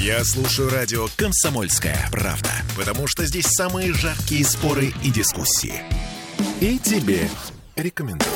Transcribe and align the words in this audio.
Я 0.00 0.24
слушаю 0.24 0.70
радио 0.70 1.08
«Комсомольская 1.18 2.08
правда», 2.10 2.48
потому 2.74 3.06
что 3.06 3.26
здесь 3.26 3.44
самые 3.44 3.92
жаркие 3.92 4.46
споры 4.46 4.94
и 5.04 5.10
дискуссии. 5.10 5.74
И 6.62 6.78
тебе 6.78 7.28
рекомендую. 7.76 8.32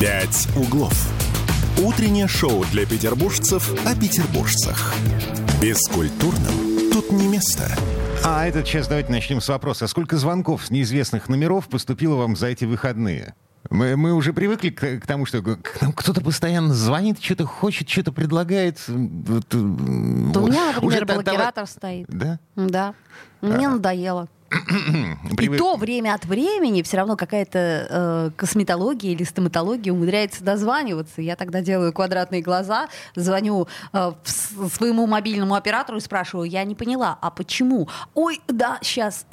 «Пять 0.00 0.48
углов». 0.56 0.94
Утреннее 1.76 2.26
шоу 2.26 2.64
для 2.72 2.86
петербуржцев 2.86 3.70
о 3.84 3.94
петербуржцах. 3.94 4.94
Бескультурным 5.60 6.90
тут 6.90 7.12
не 7.12 7.28
место. 7.28 7.70
А 8.24 8.46
этот 8.46 8.64
час 8.64 8.88
давайте 8.88 9.12
начнем 9.12 9.42
с 9.42 9.48
вопроса. 9.50 9.88
Сколько 9.88 10.16
звонков 10.16 10.64
с 10.64 10.70
неизвестных 10.70 11.28
номеров 11.28 11.68
поступило 11.68 12.14
вам 12.14 12.34
за 12.34 12.46
эти 12.46 12.64
выходные? 12.64 13.34
Мы, 13.70 13.96
мы 13.96 14.14
уже 14.14 14.32
привыкли 14.32 14.70
к, 14.70 15.00
к 15.00 15.06
тому, 15.06 15.26
что 15.26 15.42
к 15.42 15.82
нам 15.82 15.92
кто-то 15.92 16.20
постоянно 16.20 16.72
звонит, 16.72 17.22
что-то 17.22 17.44
хочет, 17.46 17.88
что-то 17.88 18.12
предлагает. 18.12 18.78
Вот, 18.88 19.44
Да 19.50 19.56
у 19.58 20.46
меня, 20.46 20.72
например, 20.74 21.04
блокиратор 21.06 21.66
стоит. 21.66 22.06
Да? 22.08 22.38
Да. 22.56 22.94
Мне 23.40 23.68
надоело. 23.68 24.28
И 24.50 25.34
Привык- 25.34 25.58
то 25.58 25.76
время 25.76 26.14
от 26.14 26.24
времени 26.24 26.82
все 26.82 26.96
равно 26.96 27.16
какая-то 27.16 27.86
э, 27.90 28.30
косметология 28.36 29.12
или 29.12 29.24
стоматология 29.24 29.92
умудряется 29.92 30.42
дозваниваться. 30.42 31.20
Я 31.20 31.36
тогда 31.36 31.60
делаю 31.60 31.92
квадратные 31.92 32.40
глаза, 32.40 32.88
звоню 33.14 33.68
э, 33.92 34.12
в 34.22 34.68
своему 34.70 35.06
мобильному 35.06 35.54
оператору 35.54 35.98
и 35.98 36.00
спрашиваю, 36.00 36.48
я 36.48 36.64
не 36.64 36.74
поняла, 36.74 37.18
а 37.20 37.30
почему? 37.30 37.88
Ой, 38.14 38.40
да, 38.48 38.78
сейчас, 38.82 39.26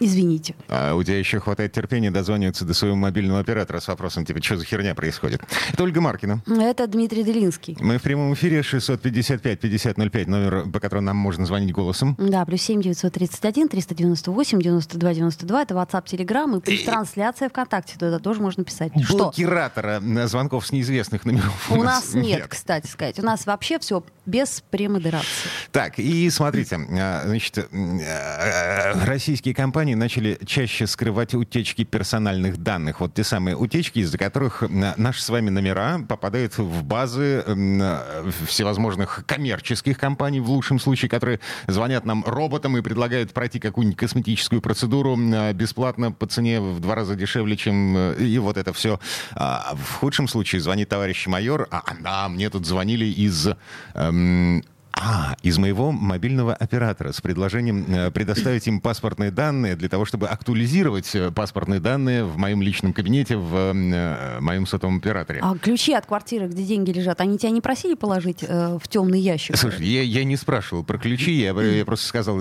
извините. 0.00 0.54
А 0.68 0.94
у 0.94 1.02
тебя 1.02 1.18
еще 1.18 1.40
хватает 1.40 1.72
терпения 1.72 2.10
дозваниваться 2.10 2.64
до 2.66 2.74
своего 2.74 2.96
мобильного 2.96 3.40
оператора 3.40 3.80
с 3.80 3.88
вопросом, 3.88 4.26
типа, 4.26 4.42
что 4.42 4.58
за 4.58 4.66
херня 4.66 4.94
происходит? 4.94 5.40
Это 5.72 5.82
Ольга 5.82 6.00
Маркина. 6.00 6.42
Это 6.46 6.86
Дмитрий 6.86 7.22
Делинский. 7.22 7.76
Мы 7.80 7.96
в 7.98 8.02
прямом 8.02 8.34
эфире 8.34 8.60
655-5005, 8.60 10.28
номер, 10.28 10.70
по 10.70 10.78
которому 10.78 11.06
нам 11.06 11.16
можно 11.16 11.46
звонить 11.46 11.72
голосом. 11.72 12.16
Да, 12.18 12.44
плюс 12.44 12.60
7 12.62 12.82
931 12.82 13.68
398 13.68 14.41
92 14.44 15.14
92. 15.14 15.62
Это 15.62 15.74
WhatsApp, 15.74 16.04
Telegram 16.04 16.58
и 16.58 16.60
плюс 16.60 16.82
трансляция 16.82 17.48
ВКонтакте. 17.48 17.98
Туда 17.98 18.18
тоже 18.18 18.40
можно 18.40 18.64
писать. 18.64 18.92
Что? 19.04 19.16
Блокиратора 19.16 20.00
на 20.00 20.26
звонков 20.26 20.66
с 20.66 20.72
неизвестных 20.72 21.24
номеров 21.24 21.70
У 21.70 21.82
нас 21.82 22.14
нет, 22.14 22.46
кстати 22.48 22.86
сказать. 22.86 23.18
У 23.18 23.22
нас 23.22 23.46
вообще 23.46 23.78
все 23.78 24.02
без 24.24 24.62
премодерации. 24.70 25.48
Так, 25.72 25.98
и 25.98 26.30
смотрите, 26.30 26.76
а, 26.76 27.22
значит, 27.26 27.58
э, 27.58 29.04
российские 29.04 29.54
компании 29.54 29.94
начали 29.94 30.38
чаще 30.46 30.86
скрывать 30.86 31.34
утечки 31.34 31.82
персональных 31.84 32.58
данных. 32.58 33.00
Вот 33.00 33.14
те 33.14 33.24
самые 33.24 33.56
утечки, 33.56 33.98
из-за 33.98 34.18
которых 34.18 34.62
наши 34.68 35.22
с 35.22 35.28
вами 35.28 35.50
номера 35.50 35.98
попадают 36.08 36.56
в 36.58 36.84
базы 36.84 37.42
э, 37.44 38.30
всевозможных 38.46 39.24
коммерческих 39.26 39.98
компаний, 39.98 40.40
в 40.40 40.50
лучшем 40.50 40.78
случае, 40.78 41.08
которые 41.08 41.40
звонят 41.66 42.04
нам 42.04 42.24
роботам 42.24 42.76
и 42.76 42.80
предлагают 42.80 43.32
пройти 43.32 43.58
какую-нибудь 43.58 43.98
косметическую 43.98 44.31
процедуру 44.60 45.14
м, 45.14 45.32
э, 45.32 45.52
бесплатно 45.52 46.12
по 46.12 46.26
цене 46.26 46.60
в 46.60 46.80
два 46.80 46.94
раза 46.94 47.14
дешевле, 47.14 47.56
чем 47.56 47.96
э, 47.96 48.16
и 48.18 48.38
вот 48.38 48.56
это 48.56 48.72
все. 48.72 48.98
А 49.34 49.74
в 49.74 49.94
худшем 49.94 50.28
случае 50.28 50.60
звонит 50.60 50.88
товарищ 50.88 51.26
майор, 51.26 51.68
а, 51.70 51.82
а 52.04 52.28
мне 52.28 52.50
тут 52.50 52.66
звонили 52.66 53.04
из 53.04 53.48
эм, 53.94 54.62
а, 55.04 55.36
из 55.42 55.58
моего 55.58 55.90
мобильного 55.90 56.54
оператора 56.54 57.10
с 57.10 57.20
предложением 57.20 57.84
э, 57.88 58.10
предоставить 58.12 58.68
им 58.68 58.80
паспортные 58.80 59.32
данные 59.32 59.74
для 59.74 59.88
того, 59.88 60.04
чтобы 60.04 60.28
актуализировать 60.28 61.12
э, 61.14 61.32
паспортные 61.32 61.80
данные 61.80 62.24
в 62.24 62.36
моем 62.38 62.62
личном 62.62 62.92
кабинете 62.92 63.36
в 63.36 63.54
э, 63.54 64.40
моем 64.40 64.64
сотовом 64.66 64.98
операторе. 64.98 65.40
А 65.42 65.56
ключи 65.58 65.92
от 65.92 66.06
квартиры, 66.06 66.46
где 66.46 66.62
деньги 66.62 66.92
лежат, 66.92 67.20
они 67.20 67.36
тебя 67.36 67.50
не 67.50 67.60
просили 67.60 67.94
положить 67.94 68.44
э, 68.46 68.78
в 68.80 68.86
темный 68.86 69.18
ящик? 69.18 69.56
Слушай, 69.56 69.86
я, 69.86 70.02
я 70.02 70.22
не 70.22 70.36
спрашивал 70.36 70.84
про 70.84 70.98
ключи, 70.98 71.32
я, 71.32 71.50
я 71.50 71.84
просто 71.84 72.06
сказал, 72.06 72.40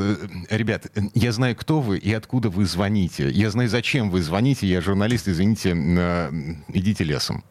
ребят, 0.49 0.85
я 1.15 1.31
знаю, 1.31 1.55
кто 1.55 1.81
вы 1.81 1.97
и 1.97 2.13
откуда 2.13 2.49
вы 2.49 2.65
звоните. 2.65 3.29
Я 3.31 3.49
знаю, 3.49 3.69
зачем 3.69 4.11
вы 4.11 4.21
звоните. 4.21 4.67
Я 4.67 4.81
журналист, 4.81 5.27
извините, 5.27 5.71
идите 6.69 7.03
лесом. 7.03 7.43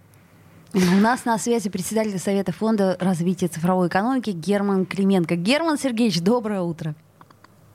У 0.73 0.79
нас 0.79 1.25
на 1.25 1.37
связи 1.39 1.69
председатель 1.69 2.17
Совета 2.19 2.53
фонда 2.53 2.97
развития 3.01 3.49
цифровой 3.49 3.89
экономики 3.89 4.31
Герман 4.31 4.87
Клименко. 4.87 5.35
Герман 5.35 5.77
Сергеевич, 5.77 6.21
доброе 6.21 6.61
утро. 6.61 6.95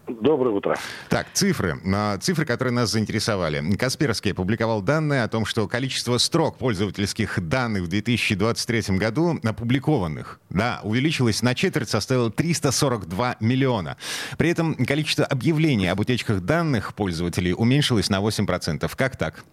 Доброе 0.08 0.56
утро. 0.56 0.78
Так, 1.10 1.28
цифры. 1.34 1.78
Цифры, 2.22 2.46
которые 2.46 2.74
нас 2.74 2.92
заинтересовали. 2.92 3.76
Касперский 3.76 4.32
опубликовал 4.32 4.82
данные 4.82 5.24
о 5.24 5.28
том, 5.28 5.46
что 5.46 5.68
количество 5.68 6.20
строк 6.20 6.58
пользовательских 6.58 7.46
данных 7.50 7.84
в 7.84 7.88
2023 7.88 8.98
году 8.98 9.40
опубликованных, 9.44 10.40
да, 10.50 10.80
увеличилось 10.84 11.42
на 11.42 11.54
четверть, 11.54 11.90
составило 11.90 12.32
342 12.32 13.38
миллиона. 13.42 13.98
При 14.38 14.52
этом 14.52 14.76
количество 14.76 15.26
объявлений 15.26 15.88
об 15.88 16.00
утечках 16.00 16.42
данных 16.42 16.94
пользователей 16.94 17.54
уменьшилось 17.54 18.10
на 18.10 18.22
8%. 18.22 18.90
Как 18.96 19.18
так? 19.18 19.44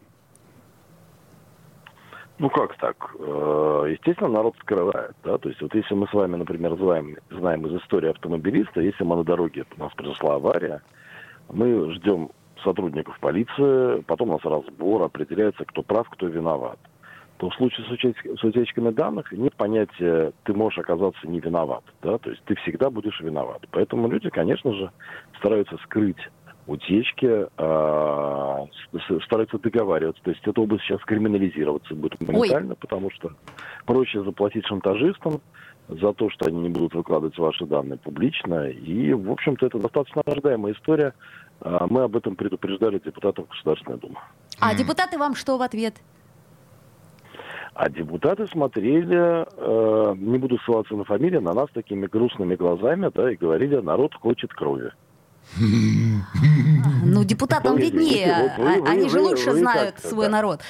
Ну 2.39 2.51
как 2.51 2.77
так? 2.79 3.15
Э, 3.19 3.87
Естественно, 3.91 4.31
народ 4.31 4.55
скрывает, 4.61 5.15
да, 5.23 5.39
то 5.39 5.49
есть 5.49 5.61
вот 5.61 5.75
если 5.75 5.95
мы 5.95 6.07
с 6.09 6.13
вами, 6.13 6.37
например, 6.37 6.77
знаем, 6.77 7.17
знаем 7.31 7.67
из 7.67 7.81
истории 7.81 8.11
автомобилиста, 8.11 8.81
если 8.81 9.05
мы 9.05 9.17
на 9.17 9.25
дороге, 9.25 9.65
у 9.77 9.81
нас 9.81 9.93
произошла 9.93 10.37
авария, 10.37 10.83
мы 11.51 11.93
ждем 11.93 12.31
сотрудников 12.65 13.19
полиции, 13.21 14.01
потом 14.03 14.31
у 14.31 14.33
нас 14.33 14.45
разбор, 14.45 15.03
определяется, 15.03 15.65
кто 15.65 15.83
прав, 15.83 16.09
кто 16.11 16.27
виноват. 16.27 16.79
То 17.39 17.51
в 17.51 17.55
случае 17.55 17.85
с, 17.87 18.41
с 18.41 18.45
утечками 18.45 18.91
данных 18.91 19.33
нет 19.33 19.55
понятия 19.57 20.33
«ты 20.45 20.55
можешь 20.55 20.79
оказаться 20.79 21.27
не 21.27 21.41
виноват», 21.41 21.83
да, 22.03 22.19
то 22.19 22.31
есть 22.31 22.43
ты 22.45 22.55
всегда 22.57 22.89
будешь 22.89 23.21
виноват. 23.21 23.63
Поэтому 23.73 24.09
люди, 24.09 24.31
конечно 24.31 24.73
же, 24.73 24.91
стараются 25.39 25.77
скрыть 25.79 26.31
утечки, 26.67 27.47
а, 27.57 28.67
стараются 29.25 29.59
договариваться. 29.59 30.23
То 30.23 30.31
есть 30.31 30.43
эта 30.47 30.61
область 30.61 30.85
сейчас 30.85 31.01
криминализироваться 31.03 31.95
будет 31.95 32.21
моментально, 32.21 32.75
потому 32.75 33.11
что 33.11 33.33
проще 33.85 34.23
заплатить 34.23 34.67
шантажистам 34.67 35.41
за 35.89 36.13
то, 36.13 36.31
что 36.31 36.47
они 36.47 36.61
не 36.61 36.69
будут 36.69 36.95
выкладывать 36.95 37.37
ваши 37.39 37.67
данные 37.67 37.99
публично. 37.99 38.69
И, 38.69 39.13
в 39.13 39.31
общем-то, 39.31 39.67
это 39.67 39.79
достаточно 39.79 40.23
ожидаемая 40.25 40.75
история. 40.75 41.15
А, 41.61 41.87
Мы 41.89 42.03
об 42.03 42.17
этом 42.17 42.37
предупреждали 42.37 43.01
депутатов 43.05 43.49
Государственной 43.49 43.99
Думы. 43.99 44.17
А 44.61 44.75
депутаты 44.75 45.19
вам 45.19 45.35
что 45.35 45.59
в 45.59 45.63
ответ? 45.63 46.01
А 47.75 47.89
депутаты 47.89 48.47
смотрели, 48.49 49.47
э, 49.47 50.15
не 50.17 50.37
буду 50.37 50.59
ссылаться 50.59 50.95
на 50.95 51.05
фамилии, 51.05 51.39
на 51.39 51.55
нас 51.55 51.71
такими 51.73 52.07
грустными 52.07 52.55
глазами, 52.55 53.11
да, 53.15 53.33
и 53.33 53.37
говорили, 53.37 53.77
народ 53.77 54.15
хочет 54.15 54.53
крови. 54.53 54.93
Ну, 57.05 57.25
депутатам 57.25 57.77
виднее. 57.77 58.35
вот 58.57 58.65
вы- 58.67 58.81
вы- 58.83 58.89
Они 58.89 59.09
же 59.09 59.21
лучше 59.21 59.53
знают 59.53 59.99
свой 59.99 60.27
да. 60.27 60.33
народ. 60.33 60.61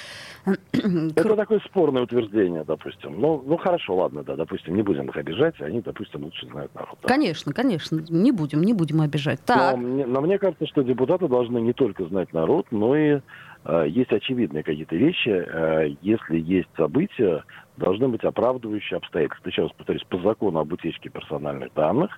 Это 0.73 1.37
такое 1.37 1.61
спорное 1.61 2.03
утверждение, 2.03 2.65
допустим. 2.65 3.21
Ну, 3.21 3.43
ну 3.47 3.57
хорошо, 3.57 3.95
ладно, 3.95 4.25
да, 4.25 4.35
допустим, 4.35 4.75
не 4.75 4.83
будем 4.83 5.07
их 5.09 5.17
обижать, 5.17 5.55
они, 5.61 5.81
допустим, 5.81 6.25
лучше 6.25 6.47
знают 6.49 6.75
народ. 6.75 6.99
да. 7.01 7.09
Конечно, 7.09 7.53
конечно. 7.53 8.03
Не 8.09 8.33
будем, 8.33 8.63
не 8.63 8.73
будем 8.73 9.01
обижать. 9.03 9.39
Но 9.49 9.55
Так. 9.55 9.77
мне, 9.77 10.05
но 10.05 10.21
мне 10.21 10.39
кажется, 10.39 10.67
что 10.67 10.83
депутаты 10.83 11.29
должны 11.29 11.59
не 11.61 11.73
только 11.73 12.05
знать 12.07 12.33
народ, 12.33 12.67
но 12.73 12.97
и 12.97 13.21
э, 13.65 13.85
есть 13.89 14.11
очевидные 14.13 14.65
какие-то 14.65 14.97
вещи. 14.97 15.29
э, 15.29 15.95
если 16.03 16.41
есть 16.41 16.69
события, 16.77 17.45
должны 17.77 18.09
быть 18.09 18.25
оправдывающие 18.25 18.97
обстоятельства. 18.97 19.49
Еще 19.49 19.63
раз 19.63 19.71
повторюсь, 19.77 20.03
по 20.09 20.19
закону 20.19 20.59
об 20.59 20.73
утечке 20.73 21.09
персональных 21.09 21.73
данных 21.75 22.11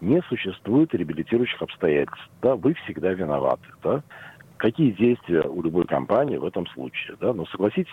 не 0.00 0.22
существует 0.22 0.94
реабилитирующих 0.94 1.60
обстоятельств. 1.62 2.28
Да, 2.42 2.56
вы 2.56 2.74
всегда 2.74 3.12
виноваты. 3.12 3.66
Да? 3.82 4.02
Какие 4.56 4.90
действия 4.90 5.42
у 5.42 5.62
любой 5.62 5.84
компании 5.84 6.36
в 6.36 6.44
этом 6.44 6.66
случае? 6.68 7.16
Да? 7.20 7.32
Но 7.32 7.46
согласитесь, 7.46 7.92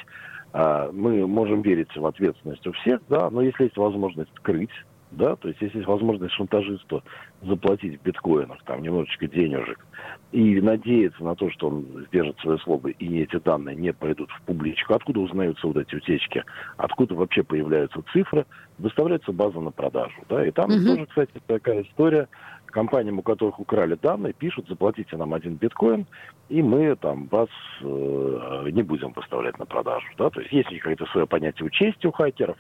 а, 0.54 0.90
мы 0.92 1.28
можем 1.28 1.62
верить 1.62 1.96
в 1.96 2.06
ответственность 2.06 2.66
у 2.66 2.72
всех, 2.72 3.02
да, 3.10 3.30
но 3.30 3.42
если 3.42 3.66
есть 3.66 3.76
возможность 3.76 4.32
скрыть, 4.38 4.72
да, 5.16 5.36
то 5.36 5.48
есть 5.48 5.62
если 5.62 5.78
есть 5.78 5.88
возможность 5.88 6.34
шантажисту 6.34 7.04
заплатить 7.42 8.00
в 8.00 8.04
биткоинах 8.04 8.62
там 8.63 8.81
немножечко 8.81 9.28
денежек 9.28 9.86
и 10.31 10.60
надеяться 10.62 11.24
на 11.24 11.36
то, 11.36 11.50
что 11.51 11.68
он 11.68 11.86
сдержит 12.07 12.38
свое 12.39 12.57
слово 12.60 12.89
и 12.89 13.22
эти 13.22 13.38
данные 13.38 13.75
не 13.75 13.94
пойдут 13.94 14.30
в 14.31 14.42
публичку, 14.44 14.94
откуда 14.94 15.22
узнаются 15.22 15.68
вот 15.68 15.78
эти 15.78 15.95
утечки, 15.95 16.44
откуда 16.78 17.16
вообще 17.16 17.44
появляются 17.44 18.04
цифры, 18.12 18.45
выставляется 18.78 19.31
база 19.31 19.60
на 19.60 19.72
продажу, 19.72 20.22
да, 20.30 20.45
и 20.45 20.51
там 20.51 20.72
Мгм. 20.72 20.86
тоже, 20.86 21.06
кстати, 21.07 21.31
такая 21.48 21.84
история, 21.84 22.28
компаниям, 22.75 23.19
у 23.19 23.22
которых 23.22 23.57
украли 23.57 23.98
данные, 24.01 24.34
пишут, 24.34 24.68
заплатите 24.68 25.16
нам 25.16 25.34
один 25.34 25.56
биткоин, 25.56 26.06
и 26.50 26.62
мы 26.62 26.94
там 26.98 27.28
вас 27.28 27.48
э, 27.81 28.69
не 28.72 28.84
будем 28.84 29.13
выставлять 29.13 29.57
на 29.57 29.66
продажу. 29.66 30.06
Да? 30.18 30.30
То 30.30 30.42
есть 30.42 30.51
есть 30.51 30.69
какое-то 30.80 31.06
свое 31.06 31.25
понятие 31.25 31.68
у 31.68 31.69
чести 31.69 32.06
у 32.06 32.12
хакеров, 32.12 32.57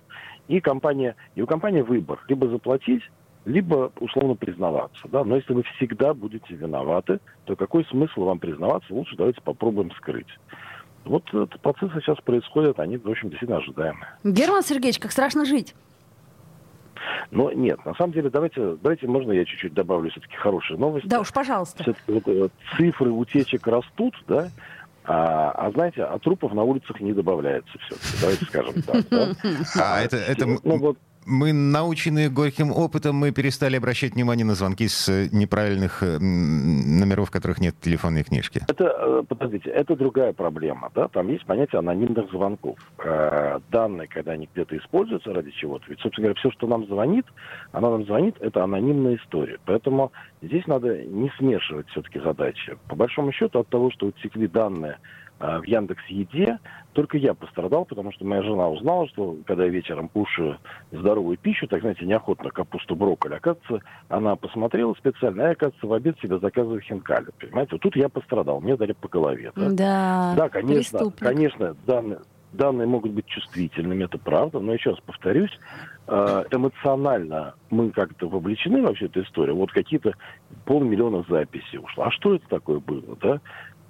и 0.47 0.59
компания, 0.59 1.15
и 1.35 1.41
у 1.41 1.47
компании 1.47 1.81
выбор, 1.81 2.19
либо 2.27 2.47
заплатить, 2.47 3.01
либо 3.45 3.91
условно 3.99 4.35
признаваться. 4.35 5.07
Да? 5.11 5.23
Но 5.23 5.35
если 5.35 5.53
вы 5.53 5.63
всегда 5.75 6.13
будете 6.13 6.55
виноваты, 6.55 7.19
то 7.45 7.55
какой 7.55 7.85
смысл 7.85 8.23
вам 8.23 8.39
признаваться? 8.39 8.93
Лучше 8.93 9.15
давайте 9.15 9.41
попробуем 9.41 9.91
скрыть. 9.91 10.27
Вот 11.05 11.23
этот 11.29 11.59
процессы 11.59 11.93
сейчас 12.01 12.17
происходят, 12.21 12.79
они, 12.79 12.97
в 12.97 13.07
общем, 13.07 13.29
действительно 13.29 13.59
ожидаемые. 13.59 14.07
Герман 14.23 14.63
Сергеевич, 14.63 14.99
как 14.99 15.11
страшно 15.11 15.45
жить. 15.45 15.75
Но 17.29 17.51
нет, 17.51 17.83
на 17.85 17.93
самом 17.95 18.13
деле, 18.13 18.29
давайте, 18.29 18.77
давайте 18.81 19.07
можно 19.07 19.31
я 19.31 19.45
чуть-чуть 19.45 19.73
добавлю 19.73 20.09
все-таки 20.09 20.35
хорошие 20.35 20.77
новости. 20.77 21.07
Да 21.07 21.19
уж, 21.19 21.31
пожалуйста. 21.31 21.83
Все-таки 21.83 22.11
вот, 22.11 22.27
э, 22.27 22.49
цифры 22.77 23.11
утечек 23.11 23.67
растут, 23.67 24.15
да, 24.27 24.49
а, 25.07 25.51
а 25.51 25.71
знаете, 25.71 26.03
а 26.03 26.17
трупов 26.19 26.53
на 26.53 26.63
улицах 26.63 26.99
не 26.99 27.13
добавляется 27.13 27.71
все-таки, 27.85 28.17
давайте 28.21 28.45
скажем 28.45 28.81
так. 28.81 29.09
Да? 29.09 29.35
А 29.79 30.01
это, 30.01 30.17
это 30.17 30.45
Ну, 30.45 30.77
вот, 30.79 30.97
мы, 31.25 31.53
наученные 31.53 32.29
горьким 32.29 32.71
опытом, 32.71 33.15
мы 33.15 33.31
перестали 33.31 33.77
обращать 33.77 34.13
внимание 34.13 34.45
на 34.45 34.55
звонки 34.55 34.87
с 34.87 35.09
э, 35.09 35.27
неправильных 35.31 36.03
э, 36.03 36.19
номеров, 36.19 37.29
в 37.29 37.31
которых 37.31 37.59
нет 37.59 37.75
телефонной 37.81 38.23
книжки. 38.23 38.61
Это, 38.67 38.83
э, 38.85 39.23
подождите, 39.27 39.69
это 39.69 39.95
другая 39.95 40.33
проблема, 40.33 40.91
да, 40.93 41.07
там 41.07 41.27
есть 41.27 41.45
понятие 41.45 41.79
анонимных 41.79 42.29
звонков. 42.29 42.77
Данные, 43.71 44.07
когда 44.07 44.33
они 44.33 44.47
где-то 44.53 44.77
используются 44.77 45.33
ради 45.33 45.51
чего-то, 45.51 45.85
ведь, 45.87 45.99
собственно 45.99 46.27
говоря, 46.27 46.39
все, 46.39 46.51
что 46.51 46.67
нам 46.67 46.85
звонит, 46.85 47.25
она 47.71 47.89
нам 47.89 48.05
звонит, 48.05 48.35
это 48.39 48.63
анонимная 48.63 49.15
история. 49.17 49.59
Поэтому 49.65 50.11
здесь 50.41 50.65
надо 50.67 51.03
не 51.03 51.31
смешивать 51.37 51.87
все-таки 51.89 52.19
задачи. 52.19 52.77
По 52.87 52.95
большому 52.95 53.31
счету 53.31 53.59
от 53.59 53.67
того, 53.69 53.91
что 53.91 54.07
утекли 54.07 54.47
данные 54.47 54.97
в 55.39 55.63
Яндекс 55.63 56.03
Еде, 56.07 56.59
только 56.93 57.17
я 57.17 57.33
пострадал, 57.33 57.83
потому 57.85 58.11
что 58.13 58.25
моя 58.25 58.41
жена 58.41 58.69
узнала, 58.69 59.07
что 59.09 59.35
когда 59.45 59.65
я 59.65 59.69
вечером 59.69 60.07
кушаю 60.07 60.57
здоровую 60.91 61.37
пищу, 61.37 61.67
так 61.67 61.81
знаете, 61.81 62.05
неохотно 62.05 62.49
капусту, 62.51 62.95
брокколи, 62.95 63.33
оказывается, 63.33 63.79
она 64.07 64.35
посмотрела 64.37 64.93
специально, 64.93 65.43
а 65.43 65.47
я, 65.47 65.51
оказывается, 65.51 65.87
в 65.87 65.93
обед 65.93 66.17
себе 66.21 66.39
заказываю 66.39 66.79
хинкали. 66.81 67.27
Понимаете, 67.39 67.73
вот 67.73 67.81
тут 67.81 67.95
я 67.97 68.07
пострадал, 68.07 68.61
мне 68.61 68.77
дали 68.77 68.93
по 68.93 69.09
голове. 69.09 69.51
да. 69.55 69.69
Да, 69.69 70.33
Да, 70.37 70.49
конечно, 70.49 70.99
преступник. 70.99 71.19
конечно, 71.19 71.75
данные, 71.85 72.19
данные 72.53 72.87
могут 72.87 73.11
быть 73.11 73.25
чувствительными, 73.25 74.05
это 74.05 74.17
правда, 74.17 74.59
но 74.59 74.73
еще 74.73 74.91
раз 74.91 74.99
повторюсь, 75.05 75.51
э, 76.07 76.43
эмоционально 76.51 77.55
мы 77.69 77.91
как-то 77.91 78.29
вовлечены 78.29 78.81
во 78.81 78.93
всю 78.93 79.07
эту 79.07 79.23
историю. 79.23 79.55
Вот 79.57 79.71
какие-то 79.71 80.13
полмиллиона 80.65 81.25
записей 81.27 81.79
ушло. 81.79 82.05
А 82.05 82.11
что 82.11 82.35
это 82.35 82.47
такое 82.47 82.79
было, 82.79 83.17
да? 83.21 83.41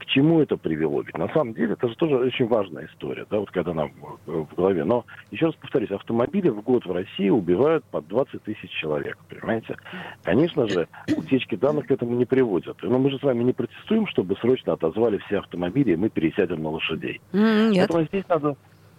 К 0.06 0.08
чему 0.08 0.40
это 0.40 0.56
привело? 0.56 1.02
Ведь 1.02 1.18
на 1.18 1.28
самом 1.30 1.54
деле 1.54 1.74
это 1.74 1.88
же 1.88 1.96
тоже 1.96 2.18
очень 2.18 2.48
важная 2.48 2.86
история, 2.86 3.26
да, 3.30 3.40
вот 3.40 3.50
когда 3.50 3.74
нам 3.74 3.92
в 4.26 4.56
голове. 4.56 4.84
Но, 4.84 5.04
еще 5.32 5.48
раз 5.48 5.56
повторюсь, 5.56 5.92
автомобили 5.92 6.50
в 6.50 6.62
год 6.62 6.86
в 6.86 6.92
России 6.92 7.30
убивают 7.30 7.84
по 7.86 8.02
20 8.02 8.44
тысяч 8.44 8.70
человек, 8.70 9.18
понимаете? 9.30 9.78
Конечно 10.24 10.68
же, 10.68 10.88
утечки 11.16 11.56
данных 11.56 11.88
к 11.88 11.92
этому 11.92 12.16
не 12.16 12.26
приводят. 12.26 12.78
Но 12.84 13.00
мы 13.00 13.10
же 13.10 13.18
с 13.18 13.24
вами 13.24 13.44
не 13.44 13.54
протестуем, 13.54 14.06
чтобы 14.08 14.36
срочно 14.38 14.74
отозвали 14.74 15.18
все 15.26 15.40
автомобили, 15.40 15.94
и 15.94 15.96
мы 15.96 16.10
пересядем 16.10 16.62
на 16.62 16.70
лошадей. 16.70 17.20
Нет. 17.34 17.88
Поэтому 17.88 18.04
здесь 18.06 18.28
надо 18.30 18.56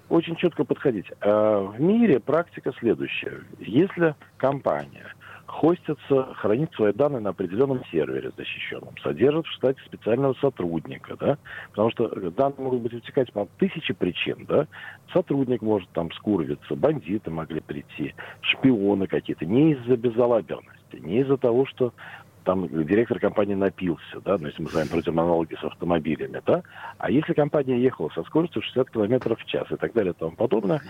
очень 0.09 0.37
четко 0.37 0.65
подходить. 0.65 1.07
А 1.21 1.63
В 1.63 1.81
мире 1.81 2.21
практика 2.21 2.73
следующая. 2.79 3.43
Если 3.61 4.15
компания 4.37 5.15
хостится, 5.47 6.35
хранит 6.35 6.73
свои 6.75 6.93
данные 6.93 7.21
на 7.21 7.31
определенном 7.31 7.85
сервере 7.91 8.31
защищенном, 8.37 8.97
содержит 9.03 9.47
в 9.47 9.53
штате 9.53 9.81
специального 9.87 10.35
сотрудника, 10.35 11.17
да, 11.17 11.39
потому 11.71 11.91
что 11.91 12.09
данные 12.31 12.59
могут 12.59 12.83
быть 12.83 12.95
утекать 12.95 13.33
по 13.33 13.49
тысяче 13.59 13.95
причин, 13.95 14.45
да, 14.47 14.67
сотрудник 15.13 15.63
может 15.63 15.89
там 15.91 16.11
скурвиться, 16.13 16.75
бандиты 16.75 17.31
могли 17.31 17.61
прийти, 17.61 18.15
шпионы 18.41 19.07
какие-то, 19.07 19.47
не 19.47 19.73
из-за 19.73 19.97
безалаберности, 19.97 20.97
не 20.97 21.21
из-за 21.21 21.37
того, 21.37 21.67
что 21.67 21.93
там 22.45 22.69
директор 22.69 23.19
компании 23.19 23.55
напился, 23.55 24.21
да, 24.25 24.37
ну, 24.39 24.47
если 24.47 24.63
мы 24.63 24.69
с 24.69 24.75
вами 24.75 24.89
против 24.89 25.09
аналогии 25.09 25.57
с 25.61 25.65
автомобилями, 25.65 26.41
да, 26.47 26.63
а 26.97 27.11
если 27.11 27.35
компания 27.35 27.79
ехала 27.79 28.09
со 28.11 28.23
скоростью 28.23 28.63
60 28.63 28.91
километров 28.91 29.41
в 29.41 29.45
час 29.47 29.67
и 29.71 29.77
так 29.77 29.93
далее 29.93 30.13
и 30.13 30.17
тому 30.17 30.33
подобное, 30.33 30.81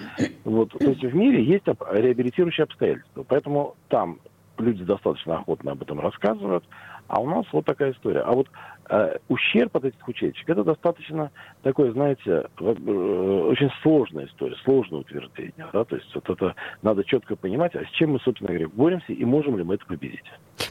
вот, 0.45 0.71
то 0.71 0.85
есть 0.85 1.03
в 1.03 1.15
мире 1.15 1.43
есть 1.43 1.65
реабилитирующие 1.67 2.65
обстоятельства, 2.65 3.25
поэтому 3.27 3.75
там 3.89 4.19
люди 4.61 4.85
достаточно 4.85 5.39
охотно 5.39 5.73
об 5.73 5.83
этом 5.83 6.01
рассказывают, 6.01 6.65
а 7.09 7.21
у 7.21 7.29
нас 7.29 7.45
вот 7.53 7.65
такая 7.65 7.93
история. 7.93 8.21
А 8.21 8.33
вот 8.33 8.49
э, 8.91 9.19
ущерб 9.29 9.77
от 9.77 9.85
этих 9.85 10.09
утечек, 10.09 10.49
это 10.49 10.65
достаточно 10.65 11.31
такое, 11.63 11.93
знаете, 11.93 12.49
в- 12.59 12.89
э, 12.89 13.43
очень 13.51 13.71
сложная 13.83 14.27
история, 14.27 14.57
сложное 14.65 15.01
утверждение, 15.01 15.67
да, 15.73 15.85
то 15.85 15.97
есть 15.97 16.13
вот 16.15 16.29
это 16.29 16.55
надо 16.83 17.05
четко 17.05 17.37
понимать, 17.37 17.75
а 17.77 17.85
с 17.85 17.91
чем 17.91 18.13
мы, 18.13 18.21
собственно 18.21 18.49
говоря, 18.51 18.69
боремся 18.69 19.13
и 19.13 19.25
можем 19.25 19.57
ли 19.57 19.65
мы 19.65 19.75
это 19.75 19.87
победить. 19.87 20.25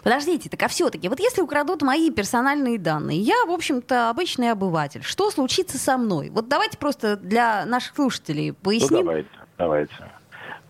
Подождите, 0.03 0.49
так 0.49 0.61
а 0.63 0.67
все-таки, 0.67 1.07
вот 1.09 1.19
если 1.19 1.41
украдут 1.41 1.81
мои 1.81 2.11
персональные 2.11 2.79
данные, 2.79 3.19
я, 3.19 3.45
в 3.47 3.51
общем-то, 3.51 4.09
обычный 4.09 4.51
обыватель, 4.51 5.03
что 5.03 5.31
случится 5.31 5.77
со 5.77 5.97
мной? 5.97 6.29
Вот 6.31 6.47
давайте 6.49 6.77
просто 6.77 7.15
для 7.17 7.65
наших 7.65 7.95
слушателей 7.95 8.49
Ну, 8.49 8.55
поясним. 8.61 9.05
давайте, 9.05 9.29
давайте. 9.57 9.93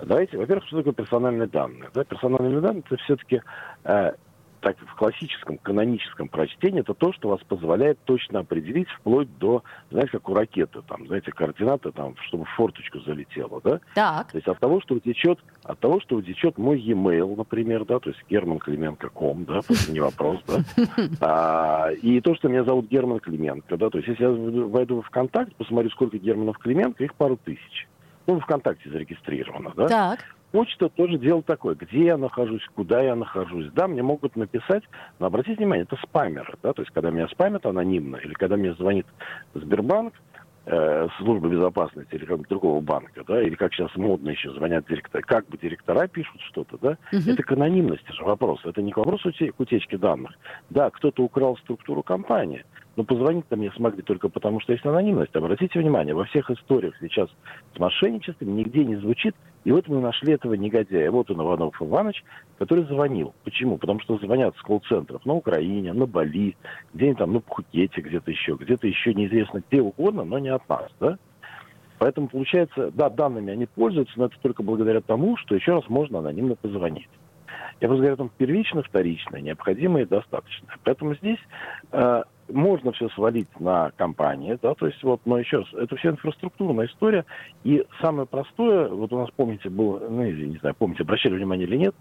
Давайте, 0.02 0.38
во-первых, 0.38 0.66
что 0.68 0.78
такое 0.78 0.94
персональные 0.94 1.48
данные? 1.48 1.90
Да, 1.94 2.04
персональные 2.04 2.62
данные 2.62 2.84
это 2.86 2.98
все-таки 2.98 3.42
э, 3.84 4.12
так 4.66 4.78
в 4.80 4.96
классическом, 4.96 5.60
каноническом 5.60 6.28
прочтении, 6.28 6.80
это 6.80 6.96
то, 6.96 7.14
что 7.14 7.30
вас 7.30 7.40
позволяет 7.48 8.00
точно 8.06 8.40
определить 8.40 8.88
вплоть 8.90 9.28
до, 9.38 9.64
знаете, 9.92 10.14
как 10.14 10.28
у 10.28 10.34
ракеты, 10.34 10.82
там, 10.88 11.06
знаете, 11.06 11.32
координаты, 11.32 11.92
там, 11.92 12.16
чтобы 12.28 12.46
в 12.46 12.50
форточку 12.50 13.00
залетело, 13.02 13.62
да? 13.64 13.80
Так, 13.94 14.32
То 14.32 14.38
есть 14.40 14.48
от 14.48 14.58
того, 14.58 14.82
что 14.82 14.96
утечет, 14.96 15.38
от 15.64 15.80
того, 15.80 16.00
что 16.02 16.16
утечет 16.16 16.58
мой 16.58 16.80
e-mail, 16.80 17.36
например, 17.36 17.86
да, 17.86 18.00
то 18.00 18.10
есть 18.10 18.20
германклименко.ком, 18.28 19.46
да, 19.46 19.60
это 19.60 19.92
не 19.92 20.00
вопрос, 20.00 20.42
да. 20.48 20.64
А, 21.22 21.92
и 21.92 22.20
то, 22.22 22.34
что 22.34 22.50
меня 22.50 22.64
зовут 22.64 22.88
Герман 22.88 23.20
Клименко, 23.20 23.78
да, 23.78 23.92
то 23.92 24.00
есть 24.00 24.10
если 24.10 24.24
я 24.24 24.32
войду 24.32 25.02
в 25.02 25.06
ВКонтакте, 25.06 25.54
посмотрю, 25.56 25.92
сколько 25.92 26.18
Германов 26.18 26.58
Клименко, 26.58 27.04
их 27.04 27.14
пару 27.14 27.38
тысяч. 27.38 27.88
Ну, 28.28 28.40
ВКонтакте 28.40 28.90
зарегистрировано, 28.90 29.74
да. 29.76 29.88
так. 29.88 30.20
Почта 30.52 30.90
тоже 30.90 31.18
дело 31.18 31.44
такое, 31.44 31.76
где 31.76 32.06
я 32.06 32.18
нахожусь, 32.18 32.66
куда 32.74 33.02
я 33.02 33.16
нахожусь. 33.16 33.70
Да, 33.74 33.88
мне 33.88 34.02
могут 34.02 34.36
написать, 34.38 34.84
но 35.20 35.26
обратите 35.28 35.58
внимание, 35.58 35.84
это 35.84 35.98
спамеры, 36.08 36.54
да, 36.64 36.72
то 36.74 36.82
есть 36.82 36.92
когда 36.94 37.12
меня 37.12 37.28
спамят 37.28 37.66
анонимно, 37.66 38.16
или 38.18 38.34
когда 38.34 38.56
мне 38.56 38.74
звонит 38.74 39.06
Сбербанк, 39.54 40.14
э, 40.66 41.08
служба 41.18 41.50
безопасности 41.50 42.16
или 42.16 42.22
какого-нибудь 42.22 42.50
другого 42.50 42.82
банка, 42.82 43.24
да, 43.28 43.42
или 43.42 43.56
как 43.56 43.74
сейчас 43.74 43.94
модно 43.96 44.30
еще 44.30 44.52
звонят 44.52 44.86
директора, 44.88 45.22
как 45.24 45.46
бы 45.48 45.58
директора 45.58 46.08
пишут 46.08 46.42
что-то, 46.42 46.78
да, 46.82 46.98
Мгм. 47.12 47.32
это 47.32 47.44
к 47.44 47.52
анонимности 47.52 48.12
же 48.14 48.24
вопрос, 48.24 48.62
это 48.64 48.82
не 48.82 48.92
к 48.92 48.98
вопросу 48.98 49.32
к 49.34 49.60
утечке 49.60 49.98
данных. 49.98 50.32
Да, 50.70 50.90
кто-то 50.90 51.24
украл 51.24 51.58
структуру 51.58 52.02
компании, 52.02 52.64
но 52.96 53.04
позвонить-то 53.04 53.56
мне 53.56 53.72
смогли 53.72 54.02
только 54.02 54.30
потому, 54.30 54.60
что 54.60 54.74
есть 54.74 54.86
анонимность. 54.86 55.36
Обратите 55.36 55.80
внимание, 55.80 56.14
во 56.14 56.26
всех 56.26 56.50
историях 56.50 56.96
сейчас 57.00 57.30
с 57.76 57.80
мошенничеством 57.80 58.56
нигде 58.56 58.86
не 58.86 58.96
звучит, 58.96 59.36
и 59.64 59.72
вот 59.72 59.88
мы 59.88 60.00
нашли 60.00 60.34
этого 60.34 60.54
негодяя. 60.54 61.12
Вот 61.12 61.30
он, 61.32 61.42
Иванов 61.42 61.82
Иванович, 61.82 62.24
который 62.58 62.86
звонил. 62.86 63.34
Почему? 63.44 63.78
Потому 63.78 64.00
что 64.00 64.18
звонят 64.18 64.56
с 64.58 64.62
колл-центров 64.62 65.26
на 65.26 65.34
Украине, 65.34 65.92
на 65.94 66.06
Бали, 66.06 66.56
где-нибудь 66.94 67.18
там, 67.18 67.34
на 67.34 67.42
Пхукете, 67.42 68.02
где-то 68.02 68.32
еще, 68.32 68.56
где-то 68.60 68.88
еще 68.88 69.14
неизвестно 69.14 69.62
где 69.70 69.82
угодно, 69.82 70.24
но 70.24 70.40
не 70.40 70.50
от 70.50 70.68
нас, 70.70 70.90
да? 71.00 71.18
Поэтому, 71.98 72.28
получается, 72.28 72.92
да, 72.92 73.10
данными 73.10 73.54
они 73.54 73.66
пользуются, 73.66 74.14
но 74.18 74.26
это 74.26 74.36
только 74.42 74.64
благодаря 74.64 75.02
тому, 75.02 75.38
что 75.38 75.56
еще 75.56 75.74
раз 75.74 75.88
можно 75.90 76.20
анонимно 76.20 76.56
позвонить. 76.56 77.10
Я 77.82 77.88
просто 77.88 78.02
говорю 78.02 78.14
о 78.14 78.18
том, 78.18 78.32
первично, 78.38 78.84
вторично, 78.84 79.38
необходимо 79.38 80.02
и 80.02 80.06
достаточно. 80.06 80.68
Поэтому 80.84 81.16
здесь 81.16 81.40
э, 81.92 82.24
можно 82.50 82.92
все 82.92 83.10
свалить 83.10 83.60
на 83.60 83.92
компании, 83.98 84.58
да, 84.62 84.74
то 84.76 84.88
есть 84.88 85.02
вот, 85.04 85.22
но 85.26 85.38
еще 85.38 85.58
раз, 85.60 85.68
это 85.74 85.96
вся 85.96 86.10
инфраструктурная 86.10 86.88
история, 86.88 87.26
и 87.64 87.86
самое 88.02 88.28
простое, 88.28 88.88
вот 88.90 89.12
у 89.14 89.18
нас, 89.18 89.30
помните, 89.36 89.70
было, 89.70 90.00
ну, 90.10 90.24
или, 90.24 90.46
не 90.48 90.58
знаю, 90.58 90.76
помните, 90.78 91.04
обращали 91.04 91.36
внимание 91.36 91.68
или 91.68 91.78
нет, 91.78 91.96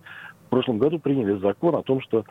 в 0.47 0.51
прошлом 0.51 0.79
году 0.79 0.99
приняли 0.99 1.39
закон 1.39 1.75
о 1.75 1.83
том, 1.83 2.01
что 2.01 2.25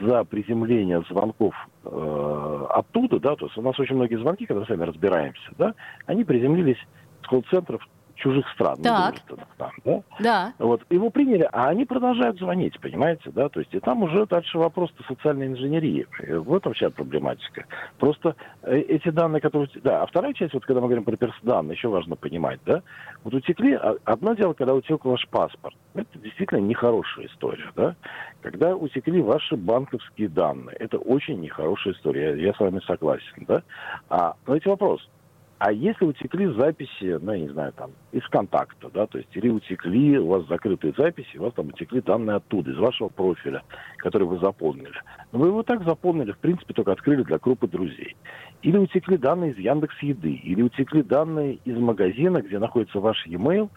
за 0.00 0.24
приземление 0.24 1.02
звонков 1.08 1.54
э, 1.84 2.66
оттуда, 2.70 3.20
да, 3.20 3.36
то 3.36 3.46
есть 3.46 3.56
у 3.56 3.62
нас 3.62 3.78
очень 3.78 3.96
многие 3.96 4.16
звонки, 4.16 4.46
когда 4.46 4.60
мы 4.60 4.66
с 4.66 4.70
вами 4.70 4.82
разбираемся, 4.82 5.50
да, 5.56 5.74
они 6.06 6.24
приземлились 6.24 6.78
с 7.22 7.26
колл-центров 7.26 7.86
чужих 8.20 8.48
стран, 8.50 8.76
Так. 8.82 9.14
там, 9.56 9.72
да, 9.84 10.02
Да. 10.18 10.52
вот, 10.58 10.82
его 10.90 11.10
приняли, 11.10 11.48
а 11.52 11.68
они 11.68 11.84
продолжают 11.84 12.38
звонить, 12.38 12.78
понимаете, 12.80 13.30
да, 13.30 13.48
то 13.48 13.60
есть 13.60 13.74
и 13.74 13.80
там 13.80 14.02
уже 14.02 14.26
дальше 14.26 14.58
вопрос-то 14.58 15.02
социальной 15.04 15.46
инженерии, 15.46 16.06
в 16.28 16.54
этом 16.54 16.74
вся 16.74 16.90
проблематика. 16.90 17.64
Просто 17.98 18.36
э, 18.62 18.78
эти 18.78 19.08
данные, 19.08 19.40
которые... 19.40 19.68
Да, 19.82 20.02
а 20.02 20.06
вторая 20.06 20.34
часть, 20.34 20.54
вот 20.54 20.64
когда 20.64 20.80
мы 20.80 20.86
говорим 20.86 21.04
про 21.04 21.16
перс-данные, 21.16 21.74
еще 21.74 21.88
важно 21.88 22.16
понимать, 22.16 22.60
да, 22.66 22.82
вот 23.24 23.34
утекли, 23.34 23.72
а- 23.74 23.96
одно 24.04 24.34
дело, 24.34 24.52
когда 24.52 24.74
утек 24.74 25.04
ваш 25.04 25.26
паспорт, 25.28 25.74
это 25.94 26.18
действительно 26.18 26.58
нехорошая 26.60 27.26
история, 27.26 27.70
да, 27.74 27.96
когда 28.42 28.76
утекли 28.76 29.22
ваши 29.22 29.56
банковские 29.56 30.28
данные, 30.28 30.76
это 30.76 30.98
очень 30.98 31.40
нехорошая 31.40 31.94
история, 31.94 32.36
я, 32.36 32.48
я 32.48 32.52
с 32.54 32.60
вами 32.60 32.80
согласен, 32.86 33.44
да, 33.48 33.62
а, 34.10 34.34
но 34.46 34.56
эти 34.56 34.68
вопрос, 34.68 35.00
а 35.60 35.72
если 35.72 36.06
утекли 36.06 36.46
записи, 36.54 37.18
ну, 37.20 37.32
я 37.32 37.38
не 37.40 37.48
знаю, 37.50 37.74
там, 37.74 37.90
из 38.12 38.26
контакта, 38.28 38.88
да, 38.94 39.06
то 39.06 39.18
есть, 39.18 39.28
или 39.36 39.50
утекли, 39.50 40.18
у 40.18 40.28
вас 40.28 40.46
закрытые 40.46 40.94
записи, 40.96 41.36
у 41.36 41.42
вас 41.42 41.52
там 41.52 41.66
утекли 41.66 42.00
данные 42.00 42.36
оттуда, 42.36 42.70
из 42.70 42.78
вашего 42.78 43.10
профиля, 43.10 43.62
который 43.98 44.26
вы 44.26 44.38
заполнили. 44.38 44.94
Но 45.32 45.38
вы 45.38 45.48
его 45.48 45.62
так 45.62 45.84
заполнили, 45.84 46.32
в 46.32 46.38
принципе, 46.38 46.72
только 46.72 46.92
открыли 46.92 47.24
для 47.24 47.36
группы 47.36 47.68
друзей. 47.68 48.16
Или 48.62 48.78
утекли 48.78 49.18
данные 49.18 49.52
из 49.52 49.58
Яндекс 49.58 49.98
Еды, 50.00 50.32
или 50.32 50.62
утекли 50.62 51.02
данные 51.02 51.56
из 51.66 51.76
магазина, 51.76 52.40
где 52.40 52.58
находится 52.58 52.98
ваш 52.98 53.26
e-mail, 53.26 53.68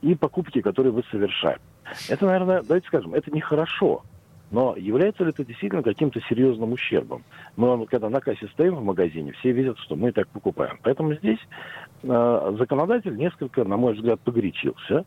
и 0.00 0.14
покупки, 0.14 0.60
которые 0.60 0.92
вы 0.92 1.02
совершаете. 1.10 1.60
Это, 2.08 2.24
наверное, 2.24 2.62
давайте 2.62 2.86
скажем, 2.86 3.14
это 3.14 3.32
нехорошо. 3.32 4.04
Но 4.52 4.76
является 4.76 5.24
ли 5.24 5.30
это 5.30 5.44
действительно 5.44 5.82
каким-то 5.82 6.20
серьезным 6.28 6.72
ущербом? 6.72 7.24
Мы, 7.56 7.86
когда 7.86 8.10
на 8.10 8.20
кассе 8.20 8.46
стоим 8.48 8.76
в 8.76 8.84
магазине, 8.84 9.32
все 9.32 9.50
видят, 9.50 9.78
что 9.78 9.96
мы 9.96 10.12
так 10.12 10.28
покупаем. 10.28 10.78
Поэтому 10.82 11.14
здесь 11.14 11.38
э, 12.02 12.54
законодатель 12.58 13.16
несколько, 13.16 13.64
на 13.64 13.78
мой 13.78 13.94
взгляд, 13.94 14.20
погорячился. 14.20 15.06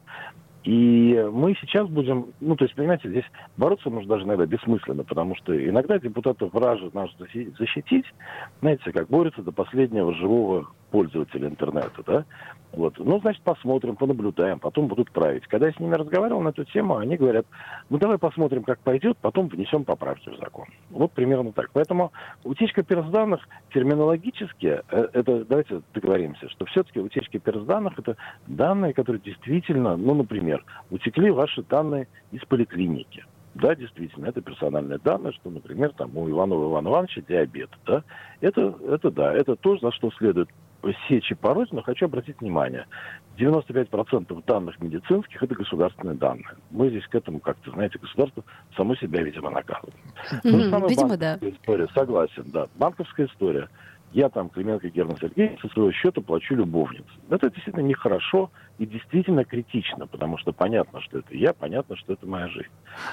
И 0.63 1.23
мы 1.31 1.55
сейчас 1.61 1.87
будем, 1.87 2.33
ну, 2.39 2.55
то 2.55 2.65
есть, 2.65 2.73
понимаете, 2.73 3.07
здесь 3.07 3.25
бороться 3.55 3.91
нужно 3.91 4.09
даже 4.09 4.25
иногда 4.25 4.47
бессмысленно, 4.47 5.03
потому 5.03 5.35
что 5.35 5.55
иногда 5.55 5.99
депутатов 5.99 6.51
вражи 6.51 6.89
нас 6.93 7.11
защитить, 7.59 8.05
знаете, 8.61 8.91
как 8.91 9.07
борются 9.07 9.43
до 9.43 9.51
последнего 9.51 10.11
живого 10.15 10.71
пользователя 10.91 11.47
интернета, 11.47 12.03
да. 12.05 12.25
Вот. 12.75 12.99
Ну, 12.99 13.19
значит, 13.21 13.41
посмотрим, 13.41 13.95
понаблюдаем, 13.95 14.59
потом 14.59 14.87
будут 14.87 15.09
править. 15.11 15.47
Когда 15.47 15.67
я 15.67 15.73
с 15.73 15.79
ними 15.79 15.95
разговаривал 15.95 16.41
на 16.41 16.49
эту 16.49 16.65
тему, 16.65 16.97
они 16.97 17.15
говорят, 17.15 17.45
ну, 17.89 17.97
давай 17.97 18.17
посмотрим, 18.17 18.63
как 18.63 18.79
пойдет, 18.79 19.17
потом 19.19 19.47
внесем 19.47 19.85
поправки 19.85 20.29
в 20.29 20.37
закон. 20.37 20.65
Вот 20.89 21.13
примерно 21.13 21.53
так. 21.53 21.69
Поэтому 21.71 22.11
утечка 22.43 22.83
персданных 22.83 23.47
терминологически, 23.73 24.81
э, 24.89 25.07
это, 25.13 25.45
давайте 25.45 25.81
договоримся, 25.93 26.49
что 26.49 26.65
все-таки 26.65 26.99
утечка 26.99 27.39
персданных 27.39 27.97
это 27.97 28.17
данные, 28.47 28.93
которые 28.93 29.21
действительно, 29.21 29.95
ну, 29.95 30.13
например, 30.13 30.63
утекли 30.89 31.31
ваши 31.31 31.63
данные 31.63 32.07
из 32.31 32.41
поликлиники. 32.41 33.23
Да, 33.55 33.73
действительно, 33.73 34.25
это 34.25 34.41
персональные 34.41 34.99
данные, 34.99 35.31
что, 35.31 35.49
например, 35.49 35.93
там 35.93 36.17
у 36.17 36.29
Иванова 36.29 36.69
Ивана 36.69 36.89
Ивановича 36.89 37.21
диабет. 37.21 37.69
Да? 37.85 38.03
Это, 38.41 38.75
это 38.85 39.11
да, 39.11 39.33
это 39.33 39.55
то, 39.55 39.77
за 39.77 39.93
что 39.93 40.11
следует 40.17 40.49
сечь 41.07 41.31
и 41.31 41.35
пороть, 41.35 41.71
но 41.71 41.81
хочу 41.81 42.05
обратить 42.05 42.39
внимание. 42.41 42.85
95% 43.37 44.43
данных 44.45 44.79
медицинских– 44.81 45.41
это 45.43 45.55
государственные 45.55 46.15
данные. 46.15 46.55
Мы 46.71 46.89
здесь 46.89 47.05
к 47.07 47.15
этому 47.15 47.39
как-то, 47.39 47.71
знаете, 47.71 47.99
государство 47.99 48.43
само 48.75 48.95
себя, 48.95 49.21
видимо, 49.21 49.49
наказывает. 49.49 49.95
Mm-hmm. 50.43 50.89
Видимо, 50.89 51.17
да. 51.17 51.37
История, 51.41 51.87
согласен, 51.93 52.45
да. 52.47 52.67
Банковская 52.75 53.25
история. 53.25 53.69
Я 54.13 54.29
там, 54.29 54.49
Клименко 54.49 54.87
Герман 54.89 55.17
Сергеевич, 55.17 55.59
со 55.59 55.67
своего 55.69 55.91
счета 55.91 56.21
плачу 56.21 56.55
любовнице. 56.55 57.09
Это 57.29 57.49
действительно 57.49 57.83
нехорошо 57.83 58.49
и 58.77 58.85
действительно 58.85 59.43
критично, 59.43 60.07
потому 60.07 60.37
что 60.37 60.53
понятно, 60.53 61.01
что 61.01 61.19
это 61.19 61.35
я, 61.35 61.51
понятно, 61.51 61.97
что 61.97 62.13
это 62.13 62.25
моя 62.25 62.47
жизнь. 62.47 62.69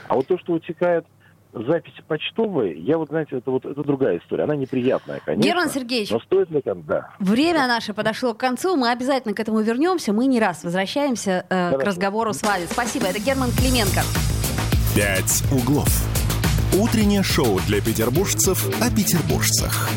А 0.07 0.15
вот 0.15 0.29
то, 0.29 0.39
что 0.39 0.53
утекает 0.53 1.05
записи 1.53 2.03
почтовые, 2.07 2.79
я 2.79 2.99
вот, 2.99 3.09
знаете, 3.09 3.37
это 3.37 3.51
вот 3.51 3.65
это 3.65 3.83
другая 3.83 4.19
история. 4.19 4.45
Она 4.45 4.57
неприятная, 4.57 5.21
конечно. 5.25 5.49
Герман 5.49 5.71
Сергеевич, 5.71 6.11
но 6.11 6.21
стоит 6.21 6.51
ли 6.51 6.61
там, 6.63 6.83
да. 6.83 7.11
Время 7.19 7.67
наше 7.67 7.95
подошло 7.95 8.35
к 8.35 8.39
концу. 8.39 8.77
Мы 8.77 8.91
обязательно 8.91 9.35
к 9.35 9.41
этому 9.41 9.61
вернемся. 9.61 10.13
Мы 10.13 10.27
не 10.27 10.41
раз 10.41 10.65
возвращаемся 10.65 11.47
э, 11.49 11.79
к 11.79 11.83
разговору 11.83 12.33
с 12.33 12.43
вами. 12.43 12.65
Спасибо. 12.71 13.07
Это 13.07 13.21
Герман 13.21 13.51
Клименко. 13.51 14.01
«Пять 14.95 15.43
углов». 15.53 15.89
Утреннее 16.79 17.23
шоу 17.23 17.61
для 17.67 17.81
петербуржцев 17.83 18.67
о 18.81 18.91
петербуржцах. 18.95 19.91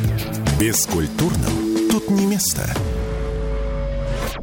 Бескультурным 0.60 1.90
тут 1.90 2.10
не 2.10 2.26
место. 2.26 2.64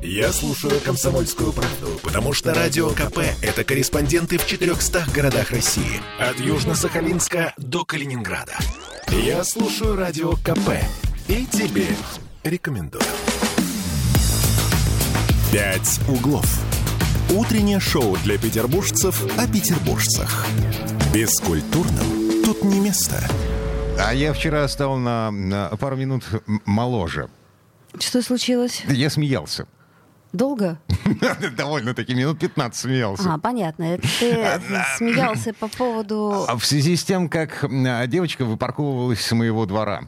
Я 0.04 0.32
слушаю 0.32 0.80
«Комсомольскую 0.80 1.52
правду», 1.52 2.00
потому 2.02 2.32
что 2.32 2.52
«Радио 2.52 2.90
КП»— 2.90 3.18
это 3.40 3.62
корреспонденты 3.62 4.36
в 4.36 4.44
400 4.44 5.04
городах 5.14 5.52
России. 5.52 6.02
От 6.18 6.40
Южно-Сахалинска 6.40 7.52
до 7.56 7.84
Калининграда. 7.84 8.56
Я 9.10 9.44
слушаю 9.44 9.94
«Радио 9.94 10.32
КП» 10.32 10.70
и 11.28 11.46
тебе 11.46 11.86
рекомендую. 12.42 13.04
«Пять 15.52 16.00
углов». 16.08 16.46
Утреннее 17.30 17.78
шоу 17.78 18.16
для 18.24 18.38
петербуржцев 18.38 19.22
о 19.38 19.46
петербуржцах. 19.46 20.46
Бескультурным 21.14 22.42
тут 22.44 22.64
не 22.64 22.80
место. 22.80 23.22
А 24.00 24.12
я 24.12 24.32
вчера 24.32 24.66
стал 24.66 24.96
на, 24.96 25.30
на 25.30 25.68
пару 25.76 25.94
минут 25.94 26.24
моложе. 26.66 27.28
Что 28.00 28.20
случилось? 28.20 28.82
Я 28.88 29.08
смеялся. 29.08 29.68
Долго? 30.32 30.78
Довольно-таки, 31.56 32.14
минут 32.14 32.38
15 32.38 32.80
смеялся. 32.80 33.34
А, 33.34 33.38
понятно. 33.38 33.84
Это 33.84 34.08
ты 34.18 34.48
смеялся 34.96 35.52
по 35.52 35.68
поводу... 35.68 36.46
А 36.48 36.56
в 36.56 36.64
связи 36.64 36.96
с 36.96 37.04
тем, 37.04 37.28
как 37.28 37.66
девочка 38.08 38.44
выпарковывалась 38.44 39.24
с 39.24 39.32
моего 39.32 39.66
двора. 39.66 40.04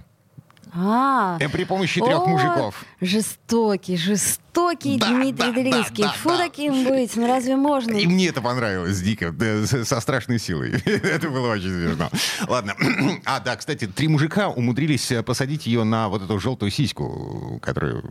А, 0.72 1.38
при 1.52 1.64
помощи 1.64 2.00
трех 2.00 2.26
мужиков. 2.26 2.84
Жестокий, 3.00 3.96
жестокий 3.96 4.43
жестокий 4.54 4.98
да, 4.98 5.10
Дмитрий 5.10 5.32
да, 5.32 5.52
Делинский. 5.52 6.04
Да, 6.04 6.10
Фу 6.10 6.28
да, 6.30 6.38
таким 6.38 6.84
быть, 6.84 7.16
ну 7.16 7.26
разве 7.26 7.56
можно? 7.56 7.92
И 7.92 8.06
мне 8.06 8.28
это 8.28 8.40
понравилось 8.40 9.00
дико, 9.00 9.34
со 9.66 10.00
страшной 10.00 10.38
силой. 10.38 10.80
это 10.84 11.28
было 11.28 11.52
очень 11.52 11.68
смешно. 11.68 12.10
Ладно. 12.48 12.74
А, 13.26 13.40
да, 13.40 13.56
кстати, 13.56 13.86
три 13.86 14.08
мужика 14.08 14.48
умудрились 14.48 15.10
э, 15.10 15.22
посадить 15.22 15.66
ее 15.66 15.84
на 15.84 16.08
вот 16.08 16.22
эту 16.22 16.38
желтую 16.38 16.70
сиську, 16.70 17.58
которая 17.62 18.02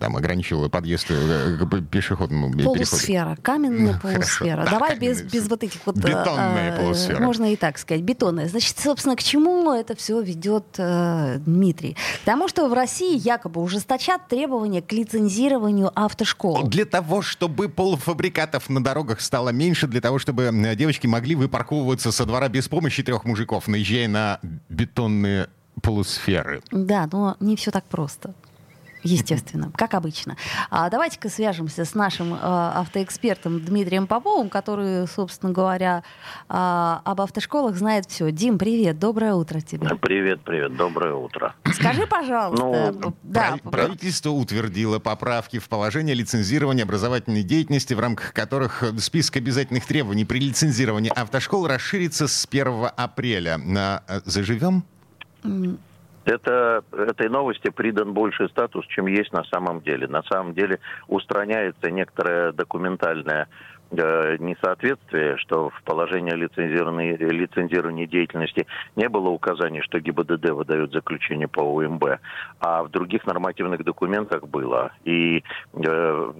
там 0.00 0.16
ограничивала 0.16 0.68
подъезд 0.68 1.06
э, 1.10 1.56
к 1.58 1.82
пешеходному 1.90 2.50
переходу. 2.52 2.74
Полусфера, 2.74 3.36
каменная 3.42 3.98
полусфера. 3.98 4.66
Давай 4.68 4.98
без, 4.98 5.22
без 5.22 5.48
вот 5.48 5.62
этих 5.62 5.80
вот... 5.84 5.96
Бетонная 5.96 6.74
э, 6.74 6.80
полусфера. 6.80 7.20
Можно 7.20 7.52
и 7.52 7.56
так 7.56 7.78
сказать, 7.78 8.02
бетонная. 8.02 8.48
Значит, 8.48 8.78
собственно, 8.78 9.14
к 9.16 9.22
чему 9.22 9.72
это 9.72 9.94
все 9.94 10.20
ведет 10.20 10.64
Дмитрий? 11.44 11.96
Потому 12.20 12.48
что 12.48 12.68
в 12.68 12.72
России 12.72 13.18
якобы 13.18 13.62
ужесточат 13.62 14.28
требования 14.28 14.80
к 14.80 14.92
лицензированию 14.92 15.91
автошкол. 15.94 16.64
Для 16.64 16.84
того, 16.84 17.22
чтобы 17.22 17.68
полуфабрикатов 17.68 18.68
на 18.68 18.82
дорогах 18.82 19.20
стало 19.20 19.50
меньше, 19.50 19.86
для 19.86 20.00
того, 20.00 20.18
чтобы 20.18 20.50
девочки 20.76 21.06
могли 21.06 21.34
выпарковываться 21.34 22.12
со 22.12 22.24
двора 22.24 22.48
без 22.48 22.68
помощи 22.68 23.02
трех 23.02 23.24
мужиков, 23.24 23.68
наезжая 23.68 24.08
на 24.08 24.40
бетонные 24.68 25.48
полусферы. 25.80 26.62
Да, 26.70 27.08
но 27.10 27.36
не 27.40 27.56
все 27.56 27.70
так 27.70 27.84
просто 27.84 28.34
естественно, 29.02 29.70
как 29.76 29.94
обычно. 29.94 30.36
А 30.70 30.88
давайте-ка 30.90 31.28
свяжемся 31.28 31.84
с 31.84 31.94
нашим 31.94 32.34
э, 32.34 32.38
автоэкспертом 32.40 33.60
Дмитрием 33.60 34.06
Поповым, 34.06 34.48
который, 34.48 35.06
собственно 35.08 35.52
говоря, 35.52 36.02
э, 36.48 36.52
об 37.04 37.20
автошколах 37.20 37.76
знает 37.76 38.06
все. 38.06 38.30
Дим, 38.30 38.58
привет, 38.58 38.98
доброе 38.98 39.34
утро 39.34 39.60
тебе. 39.60 39.88
Привет, 39.96 40.40
привет, 40.44 40.76
доброе 40.76 41.14
утро. 41.14 41.54
Скажи, 41.72 42.06
пожалуйста, 42.06 42.94
ну, 43.00 43.14
да. 43.22 43.56
Правительство 43.62 44.30
утвердило 44.30 44.98
поправки 44.98 45.58
в 45.58 45.68
положение 45.68 46.14
лицензирования 46.14 46.84
образовательной 46.84 47.42
деятельности, 47.42 47.94
в 47.94 48.00
рамках 48.00 48.32
которых 48.32 48.84
список 48.98 49.36
обязательных 49.36 49.86
требований 49.86 50.24
при 50.24 50.38
лицензировании 50.38 51.10
автошкол 51.14 51.66
расширится 51.66 52.28
с 52.28 52.46
1 52.50 52.88
апреля. 52.96 53.58
На... 53.58 54.02
Э, 54.08 54.20
заживем? 54.24 54.84
Это, 56.24 56.84
этой 56.92 57.28
новости 57.28 57.70
придан 57.70 58.12
больший 58.12 58.48
статус, 58.48 58.86
чем 58.86 59.06
есть 59.06 59.32
на 59.32 59.44
самом 59.44 59.80
деле. 59.80 60.06
На 60.06 60.22
самом 60.22 60.54
деле 60.54 60.78
устраняется 61.08 61.90
некоторая 61.90 62.52
документальная 62.52 63.48
несоответствие, 63.92 65.36
что 65.38 65.70
в 65.70 65.82
положении 65.82 66.32
лицензирования, 66.32 67.16
лицензирования 67.16 68.06
деятельности 68.06 68.66
не 68.96 69.08
было 69.08 69.28
указаний, 69.28 69.82
что 69.82 70.00
ГИБДД 70.00 70.50
выдает 70.50 70.92
заключение 70.92 71.48
по 71.48 71.60
УМБ, 71.60 72.04
а 72.60 72.82
в 72.82 72.90
других 72.90 73.26
нормативных 73.26 73.84
документах 73.84 74.48
было. 74.48 74.92
И 75.04 75.44
э, 75.74 76.32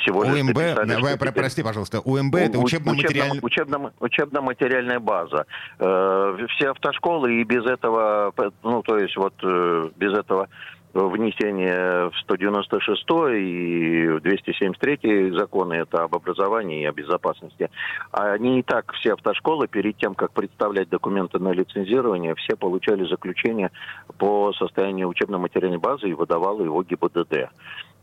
всего 0.00 0.24
лишь 0.24 0.42
УМБ, 0.42 0.56
написали, 0.86 1.18
про, 1.18 1.32
прости, 1.32 1.62
пожалуйста, 1.62 2.00
УМБ 2.00 2.34
это 2.36 2.58
учебно-материальная... 2.58 3.40
Учебно, 3.42 3.92
учебно-материальная 3.98 5.00
база. 5.00 5.46
Э, 5.78 6.46
все 6.50 6.70
автошколы 6.70 7.40
и 7.40 7.44
без 7.44 7.64
этого, 7.66 8.32
ну, 8.62 8.82
то 8.82 8.98
есть 8.98 9.16
вот 9.16 9.34
э, 9.42 9.90
без 9.96 10.12
этого 10.16 10.48
внесение 10.92 12.10
в 12.10 12.18
196 12.22 13.04
и 13.36 14.18
273 14.20 15.32
законы 15.32 15.74
это 15.74 16.04
об 16.04 16.14
образовании 16.14 16.82
и 16.82 16.86
о 16.86 16.92
безопасности. 16.92 17.70
Они 18.10 18.60
и 18.60 18.62
так, 18.62 18.92
все 18.94 19.14
автошколы, 19.14 19.68
перед 19.68 19.96
тем, 19.96 20.14
как 20.14 20.32
представлять 20.32 20.88
документы 20.88 21.38
на 21.38 21.52
лицензирование, 21.52 22.34
все 22.34 22.56
получали 22.56 23.04
заключение 23.04 23.70
по 24.18 24.52
состоянию 24.52 25.08
учебно-материальной 25.08 25.78
базы 25.78 26.08
и 26.08 26.14
выдавало 26.14 26.62
его 26.62 26.82
ГИБДД. 26.82 27.50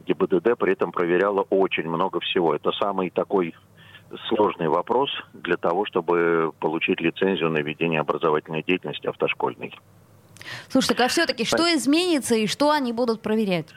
ГИБДД 0.05 0.57
при 0.57 0.73
этом 0.73 0.91
проверяла 0.91 1.41
очень 1.49 1.89
много 1.89 2.19
всего. 2.21 2.55
Это 2.55 2.71
самый 2.71 3.09
такой 3.09 3.53
сложный 4.29 4.69
вопрос 4.69 5.09
для 5.33 5.57
того, 5.57 5.85
чтобы 5.85 6.53
получить 6.59 7.01
лицензию 7.01 7.49
на 7.49 7.57
ведение 7.57 7.99
образовательной 7.99 8.63
деятельности 8.63 9.07
автошкольной. 9.07 9.73
Слушайте, 10.69 11.03
а 11.03 11.07
все-таки 11.07 11.45
что 11.45 11.63
изменится 11.73 12.35
и 12.35 12.47
что 12.47 12.71
они 12.71 12.93
будут 12.93 13.21
проверять? 13.21 13.67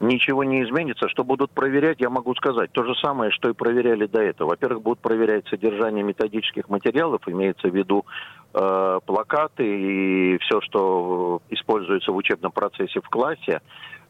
Ничего 0.00 0.44
не 0.44 0.62
изменится. 0.62 1.08
Что 1.08 1.24
будут 1.24 1.50
проверять, 1.50 2.00
я 2.00 2.08
могу 2.08 2.34
сказать. 2.34 2.72
То 2.72 2.84
же 2.84 2.94
самое, 3.02 3.30
что 3.30 3.50
и 3.50 3.52
проверяли 3.52 4.06
до 4.06 4.22
этого. 4.22 4.48
Во-первых, 4.48 4.82
будут 4.82 5.00
проверять 5.00 5.46
содержание 5.48 6.02
методических 6.02 6.70
материалов, 6.70 7.20
имеется 7.26 7.68
в 7.68 7.74
виду 7.74 8.06
э, 8.54 9.00
плакаты 9.04 9.64
и 9.64 10.38
все, 10.38 10.62
что 10.62 11.42
используется 11.50 12.12
в 12.12 12.16
учебном 12.16 12.50
процессе 12.50 13.00
в 13.02 13.10
классе. 13.10 13.60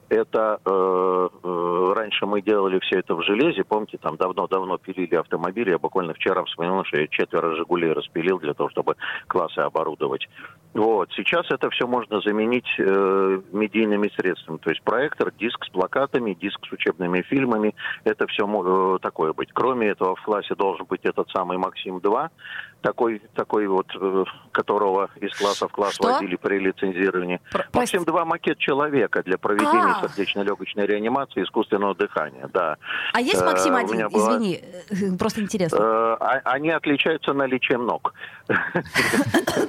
это 0.09 0.61
э, 0.65 1.29
э, 1.43 1.93
раньше 1.97 2.25
мы 2.27 2.41
делали 2.41 2.79
все 2.81 3.01
это 3.01 3.17
в 3.17 3.23
железе, 3.25 3.65
помните, 3.65 3.99
там 3.99 4.17
давно-давно 4.17 4.79
пилили 4.79 5.17
автомобили, 5.17 5.71
я 5.71 5.79
буквально 5.79 6.15
вчера 6.15 6.45
вспоминал, 6.45 6.85
что 6.85 7.01
я 7.01 7.09
четверо 7.09 7.57
«Жигулей» 7.57 7.93
распилил 7.93 8.39
для 8.39 8.55
того, 8.55 8.71
чтобы 8.71 8.95
классы 9.27 9.59
оборудовать. 9.59 10.29
Вот. 10.73 11.11
Сейчас 11.17 11.51
это 11.51 11.69
все 11.71 11.87
можно 11.89 12.21
заменить 12.21 12.67
э, 12.79 13.41
медийными 13.53 14.09
средствами, 14.17 14.59
то 14.59 14.71
есть 14.71 14.83
проектор, 14.83 15.33
диск 15.33 15.65
с 15.65 15.69
плакатами, 15.69 16.35
диск 16.35 16.61
с 16.69 16.73
учебными 16.73 17.23
фильмами, 17.23 17.75
это 18.05 18.27
все 18.29 18.47
э, 18.47 18.99
такое 19.03 19.33
быть. 19.33 19.49
Кроме 19.53 19.89
этого 19.89 20.15
в 20.15 20.23
классе 20.23 20.55
должен 20.55 20.87
быть 20.87 21.01
этот 21.05 21.29
самый 21.31 21.59
«Максим-2», 21.59 22.29
такой, 22.83 23.21
такой 23.35 23.67
вот, 23.67 23.87
э, 24.01 24.25
которого 24.53 25.11
из 25.21 25.37
класса 25.37 25.67
в 25.69 25.73
класс 25.73 25.95
Что? 25.95 26.13
водили 26.13 26.37
при 26.37 26.59
лицензировании. 26.61 27.41
Про- 27.51 27.65
Максим, 27.75 28.05
два 28.05 28.25
макет 28.25 28.57
человека 28.59 29.23
для 29.25 29.39
проведения 29.39 29.97
А. 30.01 30.09
сердечно-легочной 30.09 30.87
реанимации, 30.87 31.43
искусственного 31.43 31.95
дыхания, 31.97 32.49
да. 32.55 32.77
А 33.13 33.21
есть 33.21 33.43
Э, 33.43 33.45
Максим 33.45 33.75
у 33.75 33.77
один? 33.77 33.97
меня 33.97 34.09
была- 34.09 34.37
Извини, 34.37 34.61
э, 34.91 35.17
просто 35.19 35.43
интересно. 35.43 35.77
Э, 35.77 36.17
а- 36.21 36.41
Они 36.45 36.71
отличаются 36.71 37.33
наличием 37.35 37.85
ног. 37.87 38.15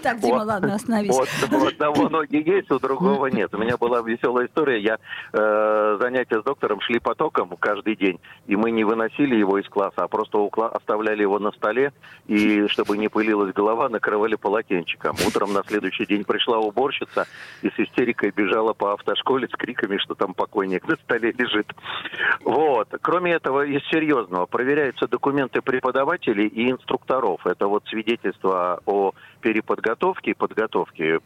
Так, 0.04 0.20
Дима, 0.20 0.44
ладно, 0.44 0.76
остановись. 0.92 1.16
Вот, 1.16 1.62
у 1.62 1.66
одного 1.68 2.10
ноги 2.10 2.44
есть, 2.46 2.72
у 2.72 2.80
другого 2.80 3.28
нет. 3.28 3.54
У 3.54 3.58
меня 3.58 3.78
была 3.78 4.02
веселая 4.02 4.48
история. 4.48 4.80
Я 4.80 4.98
э, 5.34 5.98
занятия 6.00 6.42
с 6.42 6.44
доктором 6.44 6.82
шли 6.82 7.00
потоком 7.00 7.56
каждый 7.60 7.96
день, 7.96 8.20
и 8.48 8.56
мы 8.56 8.72
не 8.72 8.84
выносили 8.84 9.36
его 9.36 9.58
из 9.58 9.68
класса, 9.68 10.04
а 10.04 10.08
просто 10.08 10.38
укла- 10.38 10.70
оставляли 10.70 11.22
его 11.22 11.40
на 11.40 11.52
столе, 11.52 11.94
и 12.28 12.68
чтобы 12.68 12.98
не 12.98 13.08
пылилась 13.08 13.54
голова, 13.54 13.90
накрывали 13.90 14.36
полотенчиком. 14.36 15.16
Утром 15.26 15.54
на 15.54 15.64
следующий 15.64 16.06
день 16.06 16.24
пришла 16.24 16.60
уборщица 16.60 17.28
и 17.62 17.70
с 17.70 17.80
истерикой 17.80 18.32
бежала 18.32 18.74
по 18.74 18.94
автошколе 18.94 19.48
с 19.48 19.52
криками, 19.52 19.98
что 19.98 20.16
там 20.16 20.34
покойник 20.34 20.88
на 20.88 20.96
столе 20.96 21.32
лежит. 21.32 21.68
Вот. 22.44 22.88
Кроме 23.02 23.34
этого, 23.34 23.66
из 23.66 23.84
серьезного, 23.90 24.46
проверяются 24.46 25.08
документы 25.08 25.62
преподавателей 25.62 26.48
и 26.48 26.72
инструкторов. 26.72 27.46
Это 27.46 27.68
вот 27.68 27.84
свидетельство 27.88 28.82
о 28.86 29.14
переподготовке 29.42 30.32
и 30.32 30.34
подготовке 30.34 30.81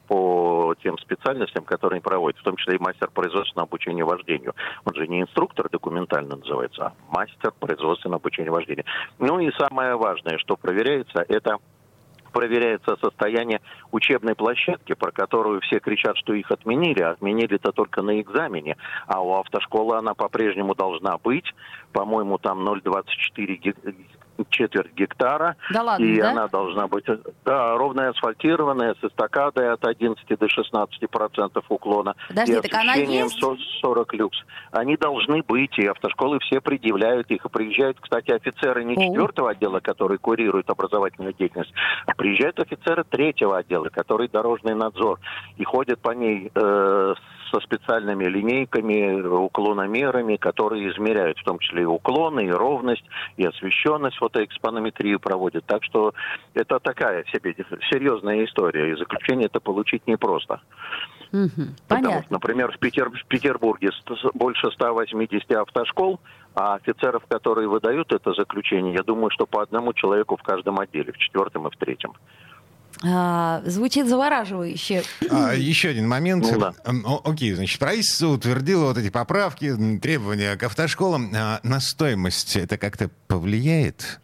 по 0.08 0.76
тем 0.82 0.98
специальностям, 0.98 1.64
которые 1.64 1.98
они 1.98 2.02
проводят, 2.02 2.40
в 2.40 2.44
том 2.44 2.56
числе 2.58 2.76
и 2.76 2.82
мастер 2.82 3.10
производственного 3.10 3.68
обучения 3.68 4.04
вождению. 4.04 4.54
Он 4.86 4.94
же 4.96 5.08
не 5.08 5.22
инструктор 5.22 5.70
документально 5.70 6.36
называется, 6.36 6.88
а 6.88 6.94
мастер 7.10 7.52
производственного 7.60 8.20
обучения 8.20 8.52
вождению. 8.52 8.86
Ну 9.20 9.40
и 9.40 9.52
самое 9.58 9.96
важное, 9.96 10.38
что 10.38 10.56
проверяется, 10.58 11.26
это 11.28 11.58
проверяется 12.36 12.98
состояние 13.02 13.62
учебной 13.94 14.36
площадки, 14.36 14.94
про 14.94 15.14
которую 15.14 15.62
все 15.62 15.80
кричат, 15.80 16.18
что 16.18 16.34
их 16.34 16.52
отменили. 16.52 17.02
А 17.02 17.12
Отменили 17.12 17.56
это 17.56 17.72
только 17.72 18.02
на 18.02 18.20
экзамене. 18.20 18.76
А 19.08 19.22
у 19.22 19.36
автошколы 19.36 19.96
она 19.96 20.14
по-прежнему 20.16 20.76
должна 20.76 21.18
быть. 21.18 21.46
По-моему, 21.94 22.38
там 22.38 22.68
0,24 22.68 23.56
гек- 23.56 23.96
четверть 24.50 24.94
гектара. 24.94 25.56
Да 25.72 25.84
ладно, 25.84 26.04
и 26.04 26.20
да? 26.20 26.32
она 26.32 26.48
должна 26.48 26.88
быть 26.88 27.06
да, 27.46 27.76
ровная, 27.78 28.10
асфальтированная, 28.10 28.96
с 28.96 29.04
эстакадой 29.04 29.72
от 29.72 29.86
11 29.86 30.40
до 30.40 30.50
16 30.50 31.10
процентов 31.10 31.66
уклона. 31.70 32.16
Подожди, 32.28 32.54
и 32.54 32.62
так 32.62 32.74
она 32.74 32.96
есть? 32.96 33.40
со- 33.40 33.58
40 33.82 34.14
люкс. 34.14 34.38
Они 34.72 34.98
должны 34.98 35.42
быть, 35.44 35.78
и 35.78 35.86
автошколы 35.86 36.40
все 36.40 36.62
предъявляют 36.62 37.30
их. 37.32 37.46
И 37.46 37.50
приезжают, 37.50 37.98
кстати, 38.00 38.32
офицеры 38.32 38.84
не 38.84 38.96
четвертого 38.96 39.52
отдела, 39.52 39.80
которые 39.80 40.18
курируют 40.18 40.70
образовательную 40.70 41.34
деятельность, 41.34 41.74
а 42.06 42.14
приезжают 42.16 42.60
офицеры 42.60 43.04
третьего 43.04 43.58
отдела, 43.58 43.90
которые 43.90 44.30
дорожный 44.30 44.76
надзор. 44.76 45.20
И 45.58 45.64
ходят 45.64 46.00
по 46.00 46.12
ней 46.12 46.52
э, 46.54 47.14
со 47.56 47.62
специальными 47.62 48.26
линейками, 48.26 49.22
уклономерами, 49.22 50.36
которые 50.36 50.92
измеряют 50.92 51.38
в 51.40 51.44
том 51.44 51.60
числе 51.60 51.84
и 51.84 51.86
уклоны, 51.86 52.46
и 52.48 52.52
ровность, 52.52 53.06
и 53.38 53.46
освещенность, 53.46 54.18
фотоэкспонометрию 54.18 55.20
проводят. 55.20 55.66
Так 55.66 55.84
что 55.84 56.14
это 56.54 56.80
такая 56.80 57.24
себе 57.32 57.56
серьезная 57.90 58.44
история, 58.46 58.92
и 58.92 58.98
заключение 58.98 59.46
это 59.46 59.60
получить 59.60 60.06
непросто. 60.08 60.60
Мгм, 61.32 61.76
Потому 61.88 62.04
Понятно. 62.04 62.24
что, 62.24 62.34
например, 62.34 62.72
в, 62.72 62.80
Питер- 62.80 63.10
в 63.10 63.26
Петербурге 63.28 63.92
больше 64.34 64.72
180 64.72 65.52
автошкол, 65.52 66.20
а 66.56 66.76
офицеров, 66.76 67.26
которые 67.28 67.68
выдают 67.68 68.12
это 68.14 68.34
заключение, 68.34 68.94
я 68.94 69.04
думаю, 69.04 69.30
что 69.32 69.46
по 69.46 69.62
одному 69.62 69.94
человеку 69.94 70.38
в 70.38 70.44
каждом 70.44 70.80
отделе, 70.80 71.12
в 71.12 71.18
четвертом 71.18 71.68
и 71.68 71.72
в 71.72 71.78
третьем. 71.78 72.14
А, 73.04 73.62
звучит 73.66 74.08
завораживающе. 74.08 75.04
А, 75.30 75.54
еще 75.54 75.90
один 75.90 76.08
момент. 76.08 76.46
Ну 76.52 76.60
да. 76.60 76.74
О- 76.86 77.22
Окей, 77.30 77.52
значит, 77.54 77.80
правительство 77.80 78.28
утвердило 78.30 78.86
вот 78.86 78.98
эти 78.98 79.10
поправки, 79.10 79.74
требования 80.02 80.56
к 80.56 80.64
автошколам. 80.64 81.30
А 81.36 81.60
на 81.64 81.80
стоимость 81.80 82.56
это 82.56 82.78
как-то 82.78 83.10
повлияет? 83.28 84.20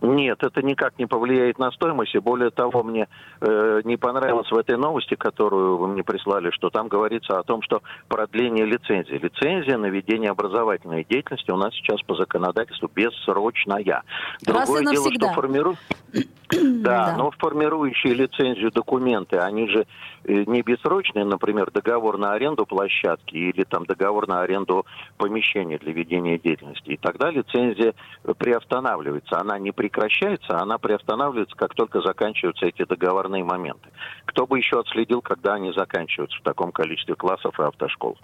Нет, 0.00 0.38
это 0.44 0.62
никак 0.62 0.96
не 0.96 1.06
повлияет 1.06 1.58
на 1.58 1.72
стоимость. 1.72 2.14
И 2.14 2.20
более 2.20 2.50
того, 2.50 2.84
мне 2.84 3.08
э, 3.40 3.80
не 3.82 3.96
понравилось 3.96 4.48
в 4.48 4.56
этой 4.56 4.76
новости, 4.76 5.16
которую 5.16 5.76
вы 5.76 5.88
мне 5.88 6.04
прислали, 6.04 6.52
что 6.52 6.70
там 6.70 6.86
говорится 6.86 7.40
о 7.40 7.42
том, 7.42 7.62
что 7.62 7.82
продление 8.06 8.64
лицензии. 8.64 9.14
Лицензия 9.14 9.76
на 9.76 9.86
ведение 9.86 10.30
образовательной 10.30 11.04
деятельности 11.04 11.50
у 11.50 11.56
нас 11.56 11.74
сейчас 11.74 12.00
по 12.02 12.14
законодательству 12.14 12.88
бессрочная. 12.94 14.04
Раз 14.46 14.70
и 14.70 14.84
дело, 14.86 15.10
что 15.12 15.32
формиру- 15.34 15.76
Да. 16.12 16.20
Да, 16.50 17.16
но 17.16 17.30
формирующие 17.32 18.14
лицензию 18.14 18.70
документы, 18.70 19.36
они 19.36 19.68
же 19.68 19.86
э, 20.24 20.44
не 20.46 20.62
бессрочные, 20.62 21.26
например, 21.26 21.70
договор 21.70 22.16
на 22.16 22.32
аренду 22.32 22.64
площадки 22.64 23.34
или 23.34 23.64
там 23.64 23.84
договор 23.84 24.26
на 24.26 24.40
аренду 24.40 24.86
помещения 25.18 25.78
для 25.78 25.92
ведения 25.92 26.38
деятельности. 26.38 26.90
И 26.90 26.96
тогда 26.96 27.30
лицензия 27.30 27.92
э, 28.24 28.34
приостанавливается. 28.34 29.38
Она 29.38 29.58
не 29.58 29.72
прекращается, 29.72 30.58
она 30.58 30.78
приостанавливается, 30.78 31.54
как 31.54 31.74
только 31.74 32.00
заканчиваются 32.00 32.64
эти 32.64 32.84
договорные 32.84 33.44
моменты. 33.44 33.90
Кто 34.24 34.46
бы 34.46 34.56
еще 34.56 34.80
отследил, 34.80 35.20
когда 35.20 35.54
они 35.54 35.72
заканчиваются 35.72 36.38
в 36.38 36.42
таком 36.42 36.72
количестве 36.72 37.14
классов 37.14 37.60
и 37.60 37.62
автошкол? 37.62 38.16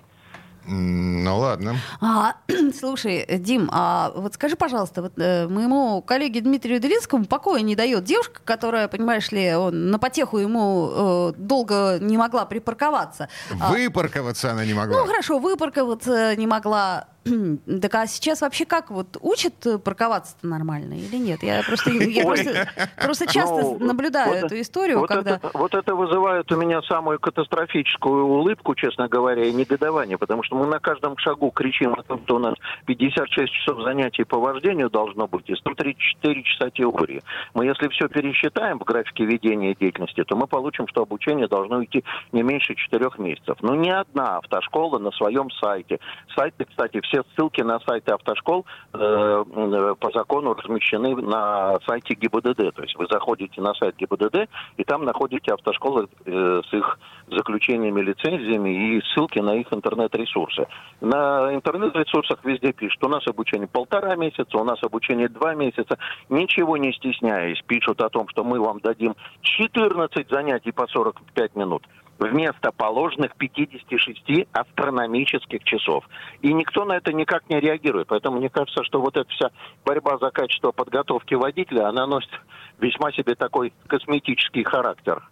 Ну 0.67 1.39
ладно. 1.39 1.77
А, 2.01 2.37
слушай, 2.79 3.27
Дим, 3.39 3.69
а 3.73 4.13
вот 4.15 4.35
скажи, 4.35 4.57
пожалуйста, 4.57 5.03
вот 5.03 5.13
э, 5.19 5.47
моему 5.49 6.01
коллеге 6.03 6.41
Дмитрию 6.41 6.81
Делинскому 6.81 7.27
покоя 7.27 7.61
не 7.61 7.77
дает 7.77 8.05
девушка, 8.05 8.41
которая, 8.45 8.89
понимаешь 8.89 9.31
ли, 9.33 9.55
он 9.55 9.91
на 9.91 9.99
потеху 9.99 10.39
ему 10.39 10.91
э, 10.93 11.33
долго 11.37 11.99
не 12.01 12.17
могла 12.17 12.47
припарковаться. 12.47 13.29
А, 13.61 13.71
Выпарковаться 13.71 14.53
она 14.53 14.65
не 14.65 14.75
могла. 14.75 14.99
ну 15.01 15.07
хорошо, 15.07 15.39
выпарковаться 15.39 16.35
не 16.37 16.47
могла. 16.47 17.09
Так 17.81 17.95
а 17.95 18.07
сейчас 18.07 18.41
вообще 18.43 18.65
как 18.65 18.91
вот 18.91 19.17
учат 19.21 19.55
э, 19.67 19.79
парковаться-то 19.79 20.47
нормально 20.47 20.95
или 20.95 21.17
нет? 21.17 21.43
Я 21.43 21.63
просто, 21.63 21.91
я 21.91 22.25
Ой. 22.25 22.37
просто, 22.37 22.69
просто 23.03 23.27
часто 23.33 23.63
Ну, 23.63 23.79
наблюдаю 23.79 24.29
вот- 24.35 24.45
эту 24.45 24.61
историю, 24.61 25.01
вот 25.01 25.09
когда... 25.09 25.37
Это, 25.37 25.51
вот 25.55 25.75
это 25.75 25.95
вызывает 25.95 26.51
у 26.53 26.57
меня 26.57 26.83
самую 26.83 27.19
катастрофическую 27.19 28.25
улыбку, 28.27 28.75
честно 28.75 29.09
говоря, 29.09 29.45
и 29.45 29.53
негодование, 29.53 30.19
потому 30.19 30.43
что 30.43 30.57
мы 30.57 30.67
на 30.67 30.79
каждом 30.79 31.17
шагу 31.19 31.51
кричим 31.51 31.95
о 31.95 32.03
том, 32.03 32.21
что 32.25 32.37
у 32.37 32.39
нас 32.39 32.55
56 32.87 33.53
часов 33.53 33.83
занятий 33.83 34.25
по 34.25 34.39
вождению 34.39 34.91
должно 34.91 35.27
быть 35.27 35.49
и 35.49 35.55
134 35.55 36.43
часа 36.43 36.71
теории. 36.71 37.23
Мы 37.55 37.67
если 37.67 37.89
все 37.89 38.09
пересчитаем 38.09 38.79
в 38.79 38.85
графике 38.85 39.25
ведения 39.25 39.75
деятельности, 39.75 40.23
то 40.25 40.37
мы 40.37 40.47
получим, 40.47 40.87
что 40.89 41.03
обучение 41.03 41.49
должно 41.49 41.83
идти 41.85 42.05
не 42.33 42.43
меньше 42.43 42.75
4 42.75 43.11
месяцев. 43.19 43.57
Но 43.63 43.75
ни 43.75 43.91
одна 43.91 44.39
автошкола 44.39 44.99
на 44.99 45.11
своем 45.13 45.51
сайте. 45.51 45.99
Сайты, 46.37 46.65
кстати, 46.65 47.01
все 47.03 47.14
ссылки 47.35 47.61
на 47.63 47.81
сайты 47.81 48.13
автошкол 48.13 48.67
э, 48.93 48.99
э, 48.99 49.95
по 49.99 50.11
закону 50.11 50.55
размещены 50.55 51.17
на 51.17 51.79
сайте 51.87 52.15
ГИБДД. 52.15 52.75
То 52.75 52.83
есть 52.83 52.97
вы 52.97 53.07
заходите 53.11 53.61
на 53.61 53.75
сайт 53.75 53.97
ГИБДД, 53.97 54.49
и 54.77 54.85
там 54.85 55.05
находите 55.05 55.53
автошколы 55.53 56.09
э, 56.25 56.63
с 56.69 56.73
их 56.73 56.99
заключениями, 57.29 58.01
лицензиями 58.01 58.97
и 58.97 59.03
ссылки 59.13 59.39
на 59.39 59.55
их 59.55 59.73
интернет-ресурсы. 59.73 60.67
На 61.01 61.55
интернет-ресурсах 61.55 62.45
везде 62.45 62.73
пишут, 62.73 63.05
у 63.05 63.09
нас 63.09 63.27
обучение 63.27 63.69
полтора 63.69 64.17
месяца, 64.17 64.59
у 64.59 64.65
нас 64.65 64.83
обучение 64.83 65.29
два 65.29 65.55
месяца. 65.55 65.99
Ничего 66.29 66.77
не 66.77 66.93
стесняясь, 66.93 67.61
пишут 67.67 68.01
о 68.03 68.09
том, 68.09 68.29
что 68.29 68.45
мы 68.45 68.61
вам 68.61 68.81
дадим 68.81 69.15
14 69.43 70.29
занятий 70.31 70.73
по 70.73 70.87
45 70.87 71.57
минут 71.57 71.87
вместо 72.19 72.73
положенных 72.73 73.35
56 73.37 74.47
астрономических 74.53 75.65
часов. 75.65 76.05
И 76.43 76.53
никто 76.53 76.85
на 76.85 76.97
это 76.97 77.13
никак 77.13 77.49
не 77.49 77.61
реагирует. 77.61 78.09
Поэтому 78.09 78.39
мне 78.39 78.49
кажется, 78.49 78.85
что 78.85 79.01
вот 79.01 79.17
эта 79.17 79.29
вся 79.31 79.51
борьба 79.85 80.19
за 80.19 80.31
качество 80.31 80.73
подготовки 80.73 81.35
водителя, 81.35 81.89
она 81.89 82.07
носит 82.07 82.31
весьма 82.79 83.13
себе 83.13 83.35
такой 83.35 83.73
косметический 83.87 84.65
характер. 84.65 85.23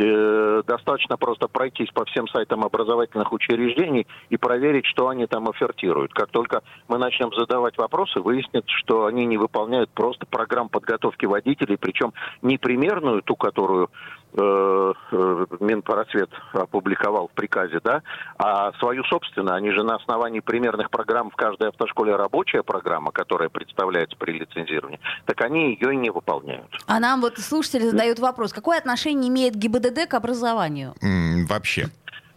Э, 0.00 0.62
достаточно 0.64 1.16
просто 1.16 1.48
пройтись 1.48 1.90
по 1.92 2.04
всем 2.04 2.28
сайтам 2.28 2.64
образовательных 2.64 3.32
учреждений 3.32 4.06
и 4.30 4.36
проверить, 4.36 4.86
что 4.86 5.08
они 5.08 5.26
там 5.26 5.48
офертируют. 5.48 6.14
Как 6.14 6.28
только 6.28 6.62
мы 6.86 6.98
начнем 6.98 7.32
задавать 7.34 7.76
вопросы, 7.78 8.20
выяснится, 8.20 8.70
что 8.76 9.06
они 9.06 9.26
не 9.26 9.36
выполняют 9.36 9.90
просто 9.90 10.24
программ 10.26 10.68
подготовки 10.68 11.26
водителей, 11.26 11.76
причем 11.76 12.12
не 12.42 12.58
примерную, 12.58 13.22
ту, 13.22 13.34
которую 13.34 13.90
э, 14.34 14.92
э, 15.10 15.46
Минпросвет 15.58 16.30
опубликовал 16.52 17.26
в 17.26 17.32
приказе, 17.32 17.80
да, 17.82 18.02
а 18.36 18.72
свою 18.74 19.02
собственную, 19.02 19.56
они 19.56 19.72
же 19.72 19.82
на 19.82 19.96
основании 19.96 20.40
примерных 20.40 20.90
программ 20.90 21.30
в 21.30 21.34
каждой 21.34 21.70
автошколе 21.70 22.14
рабочая 22.14 22.62
программа, 22.62 23.10
которая 23.10 23.48
представляется 23.48 24.16
при 24.16 24.32
лицензировании, 24.32 25.00
так 25.24 25.40
они 25.40 25.72
ее 25.72 25.94
и 25.94 25.96
не 25.96 26.10
выполняют. 26.10 26.68
А 26.86 27.00
нам 27.00 27.20
вот 27.20 27.38
слушатели 27.38 27.88
задают 27.88 28.20
вопрос, 28.20 28.52
какое 28.52 28.78
отношение 28.78 29.28
имеет 29.28 29.47
ГИБДД 29.56 30.08
к 30.08 30.14
образованию? 30.14 30.94
М, 31.02 31.46
Вообще. 31.46 31.88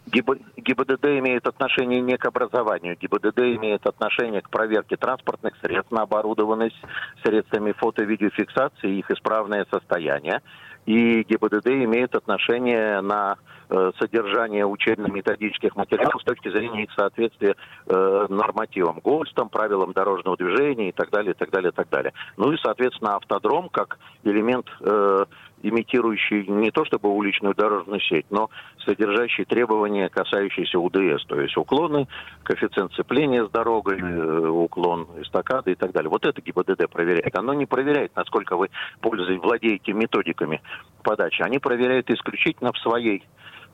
ГИБДД 0.06 1.04
имеет 1.18 1.46
отношение 1.46 2.00
не 2.00 2.16
к 2.18 2.26
образованию. 2.26 2.96
ГИБДД 3.00 3.38
имеет 3.56 3.86
отношение 3.86 4.42
к 4.42 4.50
проверке 4.50 4.96
транспортных 4.96 5.54
средств 5.62 5.92
на 5.92 6.02
оборудованность 6.02 6.80
средствами 7.24 7.72
фото-видеофиксации 7.72 8.90
и 8.90 8.98
их 8.98 9.10
исправное 9.10 9.66
состояние. 9.70 10.42
И 10.84 11.22
ГИБДД 11.22 11.68
имеет 11.68 12.14
отношение 12.16 13.00
на 13.00 13.36
э, 13.70 13.92
содержание 14.00 14.66
учебно-методических 14.66 15.76
материалов 15.76 16.20
с 16.20 16.24
точки 16.24 16.50
зрения 16.50 16.82
их 16.82 16.90
соответствия 16.96 17.54
э, 17.86 18.26
нормативам 18.28 18.98
ГОСТам, 18.98 19.48
правилам 19.48 19.92
дорожного 19.92 20.36
движения 20.36 20.88
и 20.88 20.92
так 20.92 21.10
далее, 21.10 21.34
и 21.34 21.36
так 21.36 21.50
далее, 21.50 21.70
и 21.70 21.74
так 21.74 21.88
далее. 21.88 22.12
Ну 22.36 22.52
и, 22.52 22.56
соответственно, 22.58 23.14
автодром 23.14 23.68
как 23.68 23.98
элемент 24.24 24.66
э, 24.80 25.24
имитирующий 25.62 26.46
не 26.46 26.70
то 26.70 26.84
чтобы 26.84 27.08
уличную 27.08 27.54
дорожную 27.54 28.00
сеть, 28.00 28.26
но 28.30 28.50
содержащий 28.84 29.44
требования, 29.44 30.08
касающиеся 30.08 30.78
УДС, 30.78 31.24
то 31.26 31.40
есть 31.40 31.56
уклоны, 31.56 32.08
коэффициент 32.42 32.92
сцепления 32.92 33.46
с 33.46 33.50
дорогой, 33.50 34.00
э, 34.00 34.48
уклон 34.48 35.06
эстакады 35.20 35.72
и 35.72 35.74
так 35.74 35.92
далее. 35.92 36.10
Вот 36.10 36.24
это 36.26 36.40
ГИБДД 36.40 36.88
проверяет. 36.90 37.36
Оно 37.36 37.54
не 37.54 37.66
проверяет, 37.66 38.14
насколько 38.16 38.56
вы 38.56 38.70
пользуетесь, 39.00 39.42
владеете 39.42 39.92
методиками 39.92 40.60
подачи. 41.02 41.42
Они 41.42 41.58
проверяют 41.58 42.10
исключительно 42.10 42.72
в 42.72 42.78
своей 42.78 43.24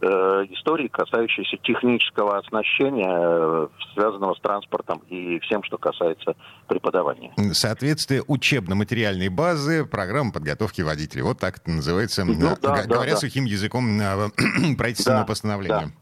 истории, 0.07 0.89
касающейся 0.89 1.57
технического 1.59 2.39
оснащения, 2.39 3.11
э, 3.11 3.69
связанного 3.95 4.35
с 4.35 4.41
транспортом 4.41 5.03
и 5.09 5.39
всем, 5.41 5.63
что 5.65 5.79
касается 5.79 6.35
преподавания. 6.69 7.33
Соответствие 7.53 8.23
учебно-материальной 8.27 9.29
базы 9.29 9.85
программы 9.85 10.33
подготовки 10.33 10.83
водителей. 10.83 11.23
Вот 11.23 11.39
так 11.39 11.59
это 11.59 11.71
называется, 11.71 12.25
Ну, 12.25 12.33
э, 12.35 12.37
да, 12.37 12.51
г- 12.55 12.59
да, 12.63 12.83
говоря 12.95 13.13
да. 13.13 13.17
сухим 13.19 13.45
языком 13.45 14.01
э, 14.01 14.29
правительственного 14.77 15.23
Да, 15.23 15.27
постановления. 15.27 15.87
да. 15.87 15.93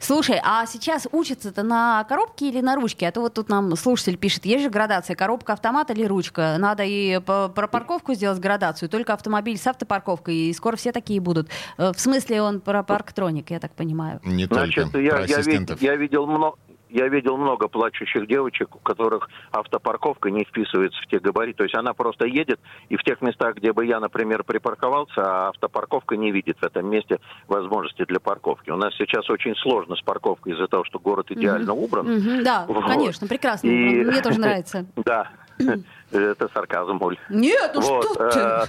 Слушай, 0.00 0.40
а 0.42 0.66
сейчас 0.66 1.06
учатся-то 1.12 1.62
на 1.62 2.04
коробке 2.04 2.48
или 2.48 2.60
на 2.60 2.74
ручке? 2.76 3.08
А 3.08 3.12
то 3.12 3.20
вот 3.20 3.34
тут 3.34 3.48
нам 3.48 3.76
слушатель 3.76 4.16
пишет, 4.16 4.44
есть 4.46 4.64
же 4.64 4.70
градация, 4.70 5.16
коробка, 5.16 5.52
автомат 5.54 5.90
или 5.90 6.04
ручка? 6.04 6.56
Надо 6.58 6.82
и 6.84 7.20
по- 7.20 7.48
про 7.48 7.66
парковку 7.68 8.14
сделать 8.14 8.38
градацию, 8.38 8.88
только 8.88 9.12
автомобиль 9.12 9.58
с 9.58 9.66
автопарковкой, 9.66 10.34
и 10.34 10.52
скоро 10.52 10.76
все 10.76 10.92
такие 10.92 11.20
будут. 11.20 11.48
Э, 11.78 11.92
В 11.92 12.00
смысле 12.00 12.42
он 12.42 12.60
про 12.60 12.82
парктроник, 12.82 13.50
я 13.50 13.58
так 13.60 13.72
понимаю. 13.72 14.20
Не 14.24 14.44
Значит, 14.46 14.84
только 14.84 14.98
я, 15.00 15.10
про 15.16 15.24
я, 15.26 15.40
вид- 15.40 15.80
я 15.82 15.96
видел 15.96 16.26
много. 16.26 16.56
Я 16.88 17.08
видел 17.08 17.36
много 17.36 17.66
плачущих 17.68 18.28
девочек, 18.28 18.76
у 18.76 18.78
которых 18.78 19.28
автопарковка 19.50 20.30
не 20.30 20.44
вписывается 20.44 21.00
в 21.02 21.06
те 21.06 21.18
габариты. 21.18 21.58
То 21.58 21.64
есть 21.64 21.74
она 21.76 21.94
просто 21.94 22.26
едет, 22.26 22.60
и 22.88 22.96
в 22.96 23.02
тех 23.02 23.20
местах, 23.22 23.56
где 23.56 23.72
бы 23.72 23.84
я, 23.84 23.98
например, 23.98 24.44
припарковался, 24.44 25.14
а 25.22 25.48
автопарковка 25.48 26.16
не 26.16 26.30
видит 26.30 26.58
в 26.60 26.62
этом 26.64 26.88
месте 26.88 27.18
возможности 27.48 28.04
для 28.04 28.20
парковки. 28.20 28.70
У 28.70 28.76
нас 28.76 28.94
сейчас 28.94 29.28
очень 29.30 29.56
сложно 29.56 29.96
с 29.96 30.02
парковкой 30.02 30.52
из-за 30.52 30.68
того, 30.68 30.84
что 30.84 30.98
город 31.00 31.30
идеально 31.30 31.72
убран. 31.72 32.06
Мгм, 32.06 32.44
да, 32.44 32.66
Вот. 32.68 32.84
конечно, 32.86 33.26
прекрасно. 33.26 33.66
И- 33.66 34.04
Мне 34.04 34.22
тоже 34.22 34.38
нравится. 34.40 34.86
Да, 34.96 35.30
это 36.12 36.48
сарказм, 36.54 36.98
Оль. 37.02 37.18
Нет, 37.30 37.72
ну 37.74 37.80
Вот, 37.80 38.04
что 38.04 38.14
ты? 38.14 38.38
э, 38.38 38.64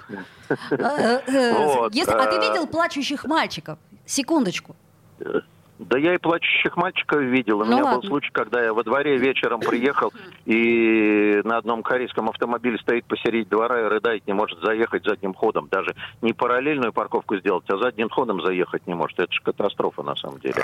Э, 0.71 1.21
э, 1.27 1.88
А 2.08 2.25
ты 2.32 2.39
видел 2.39 2.65
плачущих 2.67 3.25
мальчиков? 3.25 3.77
Секундочку. 4.06 4.75
Да 5.79 5.97
я 5.99 6.15
и 6.15 6.17
плачущих 6.17 6.75
мальчиков 6.75 7.21
видел. 7.21 7.59
У 7.59 7.65
Ну 7.65 7.71
меня 7.71 7.83
ладно. 7.83 7.99
был 8.01 8.07
случай, 8.07 8.31
когда 8.31 8.63
я 8.63 8.73
во 8.73 8.83
дворе 8.83 9.17
вечером 9.17 9.59
приехал, 9.59 10.11
и 10.45 11.39
на 11.43 11.57
одном 11.57 11.83
корейском 11.83 12.29
автомобиле 12.29 12.77
стоит 12.79 13.05
посередине 13.05 13.45
двора 13.45 13.81
и 13.81 13.83
рыдает, 13.83 14.25
не 14.25 14.33
может 14.33 14.59
заехать 14.61 15.05
задним 15.05 15.33
ходом. 15.33 15.67
Даже 15.71 15.95
не 16.21 16.33
параллельную 16.33 16.93
парковку 16.93 17.37
сделать, 17.37 17.69
а 17.69 17.77
задним 17.77 18.09
ходом 18.09 18.41
заехать 18.41 18.87
не 18.87 18.95
может. 18.95 19.19
Это 19.19 19.31
же 19.31 19.41
катастрофа 19.41 20.01
на 20.01 20.15
самом 20.15 20.39
деле. 20.39 20.55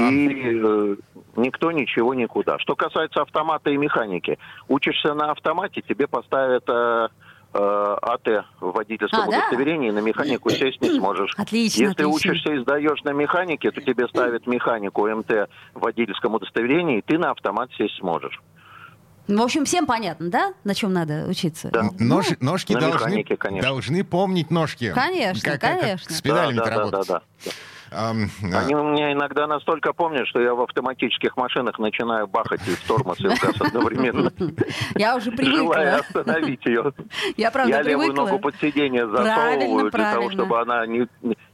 И 0.00 0.60
э, 0.62 0.96
никто 1.36 1.72
ничего 1.72 2.12
никуда. 2.14 2.58
Что 2.58 2.76
касается 2.76 3.22
автомата 3.22 3.70
и 3.70 3.76
механики, 3.76 4.38
учишься 4.68 5.14
на 5.14 5.30
автомате, 5.30 5.82
тебе 5.82 6.06
поставят... 6.06 6.64
э, 6.68 6.72
э, 6.72 7.08
АТ 7.52 8.26
в 8.60 8.72
водительском 8.72 9.20
А, 9.20 9.30
да? 9.30 9.38
удостоверении, 9.38 9.90
на 9.90 10.00
механику 10.00 10.50
сесть 10.50 10.80
не 10.82 10.90
сможешь. 10.90 11.32
Отлично, 11.36 11.80
Если 11.82 11.92
отлично. 12.02 12.08
учишься 12.32 12.52
и 12.52 12.58
сдаешь 12.60 13.02
на 13.04 13.10
механике, 13.12 13.70
то 13.70 13.80
тебе 13.80 14.06
ставят 14.08 14.46
механику 14.46 15.08
МТ 15.08 15.30
в 15.74 15.80
водительском 15.80 16.34
удостоверении, 16.34 16.98
и 16.98 17.02
ты 17.02 17.18
на 17.18 17.30
автомат 17.30 17.70
сесть 17.78 17.96
сможешь. 17.98 18.38
В 19.28 19.42
общем, 19.42 19.66
всем 19.66 19.84
понятно, 19.86 20.30
да, 20.30 20.54
на 20.64 20.74
чем 20.74 20.92
надо 20.92 21.26
учиться? 21.28 21.68
Да. 21.70 21.82
Нож- 21.98 22.36
ножки 22.40 22.72
на 22.72 22.80
должны, 22.80 22.96
механике, 22.98 23.36
конечно. 23.36 23.68
должны 23.70 24.02
помнить 24.04 24.50
ножки. 24.50 24.90
Конечно, 24.94 25.50
Как- 25.50 25.60
как- 25.60 25.70
как 25.72 25.80
конечно. 25.80 26.14
с 26.14 26.22
педалями 26.22 26.56
да, 26.56 26.64
да, 26.64 26.70
да, 26.70 26.76
работать. 26.78 27.08
да, 27.08 27.14
да. 27.14 27.22
Ам, 27.44 27.50
а, 27.50 27.50
Они 27.90 28.74
у 28.74 28.84
меня 28.92 29.12
иногда 29.12 29.46
настолько 29.46 29.92
помнят, 29.92 30.26
что 30.28 30.40
я 30.40 30.54
в 30.54 30.60
автоматических 30.62 31.36
машинах 31.36 31.78
начинаю 31.78 32.26
бахать 32.26 32.60
и 32.66 32.70
в 32.72 32.80
тормоз, 32.86 33.18
и 33.20 33.28
в 33.28 33.40
газ 33.40 33.54
одновременно, 33.60 34.32
Я 34.96 35.16
уже 35.16 35.30
желая 35.36 35.36
привыкла. 35.36 35.96
остановить 35.96 36.64
ее. 36.66 36.92
Я 37.36 37.50
правда 37.50 37.72
Я 37.76 37.82
левую 37.82 38.12
ногу 38.12 38.38
под 38.38 38.54
сиденье 38.56 39.06
засовываю 39.08 39.90
для 39.90 40.12
того, 40.14 40.30
чтобы 40.30 40.60
она 40.60 40.86
не- 40.86 41.08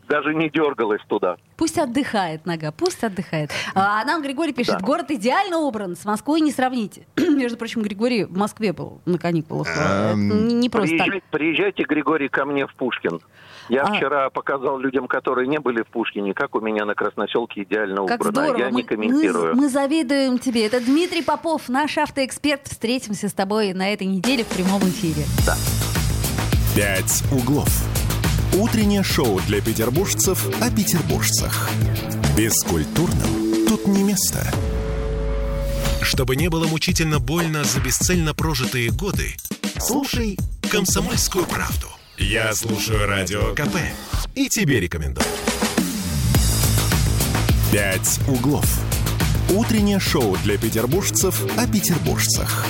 даже 0.08 0.34
не 0.34 0.50
дергалась 0.50 1.00
туда. 1.08 1.36
Пусть 1.56 1.78
отдыхает 1.78 2.44
нога, 2.44 2.72
пусть 2.72 3.02
отдыхает. 3.02 3.50
А 3.74 4.04
нам 4.04 4.22
Григорий 4.22 4.52
пишет, 4.52 4.74
Да. 4.78 4.84
город 4.86 5.10
идеально 5.10 5.58
убран, 5.58 5.96
с 5.96 6.04
Москвой 6.04 6.42
не 6.42 6.52
сравните. 6.52 7.06
Между 7.16 7.56
прочим, 7.56 7.80
Григорий 7.82 8.24
в 8.24 8.36
Москве 8.36 8.72
был 8.74 9.00
на 9.06 9.18
каникулах. 9.18 9.66
Эм, 9.78 10.48
не 10.48 10.54
не 10.54 10.68
просто 10.68 10.96
так. 10.98 11.06
Приезжай- 11.06 11.22
приезжайте, 11.30 11.84
Григорий, 11.84 12.28
ко 12.28 12.44
мне 12.44 12.66
в 12.66 12.74
Пушкин. 12.74 13.20
Я 13.68 13.82
А. 13.82 13.94
вчера 13.94 14.30
показал 14.30 14.78
людям, 14.78 15.06
которые 15.08 15.48
не 15.48 15.58
были 15.58 15.82
в 15.82 15.86
Пушкине, 15.86 16.34
как 16.34 16.54
у 16.54 16.60
меня 16.60 16.84
на 16.84 16.94
Красноселке 16.94 17.62
идеально 17.62 18.06
Как 18.06 18.20
убрано. 18.20 18.42
здорово. 18.46 18.58
Я 18.62 18.70
не 18.70 18.82
Мы- 18.82 18.88
комментирую. 18.88 19.54
Мы, 19.54 19.62
мы 19.62 19.68
завидуем 19.68 20.38
тебе. 20.38 20.66
Это 20.66 20.80
Дмитрий 20.80 21.22
Попов, 21.22 21.68
наш 21.68 21.96
автоэксперт. 21.96 22.68
Встретимся 22.68 23.28
с 23.28 23.32
тобой 23.32 23.72
на 23.72 23.92
этой 23.92 24.06
неделе 24.06 24.44
в 24.44 24.48
прямом 24.48 24.82
эфире. 24.82 25.24
«Пять 26.76 27.22
углов». 27.32 27.68
Утреннее 28.58 29.02
шоу 29.02 29.40
для 29.46 29.60
петербуржцев 29.60 30.46
о 30.60 30.70
петербуржцах. 30.70 31.68
Бескультурным 32.36 33.66
тут 33.68 33.86
не 33.86 34.02
место. 34.04 34.40
Чтобы 36.02 36.36
не 36.36 36.48
было 36.48 36.66
мучительно 36.66 37.18
больно 37.18 37.64
за 37.64 37.80
бесцельно 37.80 38.34
прожитые 38.34 38.90
годы, 38.90 39.34
слушай 39.80 40.36
«Комсомольскую 40.70 41.46
правду». 41.46 41.86
Я 42.18 42.52
слушаю 42.54 43.06
Радио 43.06 43.54
КП 43.54 43.76
и 44.34 44.48
тебе 44.48 44.80
рекомендую. 44.80 45.26
«Пять 47.72 48.20
углов». 48.28 48.64
Утреннее 49.50 49.98
шоу 50.00 50.36
для 50.38 50.56
петербуржцев 50.56 51.44
о 51.58 51.66
петербуржцах. 51.66 52.64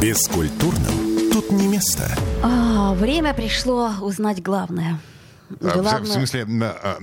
Бескультурным 0.00 1.30
тут 1.32 1.50
не 1.52 1.68
место. 1.68 2.14
А, 2.42 2.92
время 2.94 3.32
пришло 3.34 3.92
узнать 4.00 4.42
главное. 4.42 4.98
а, 5.50 5.54
в- 5.54 5.78
В 5.78 5.82
Главное- 5.82 6.12
смысле, 6.12 6.44
на- 6.46 6.70
а, 6.72 6.98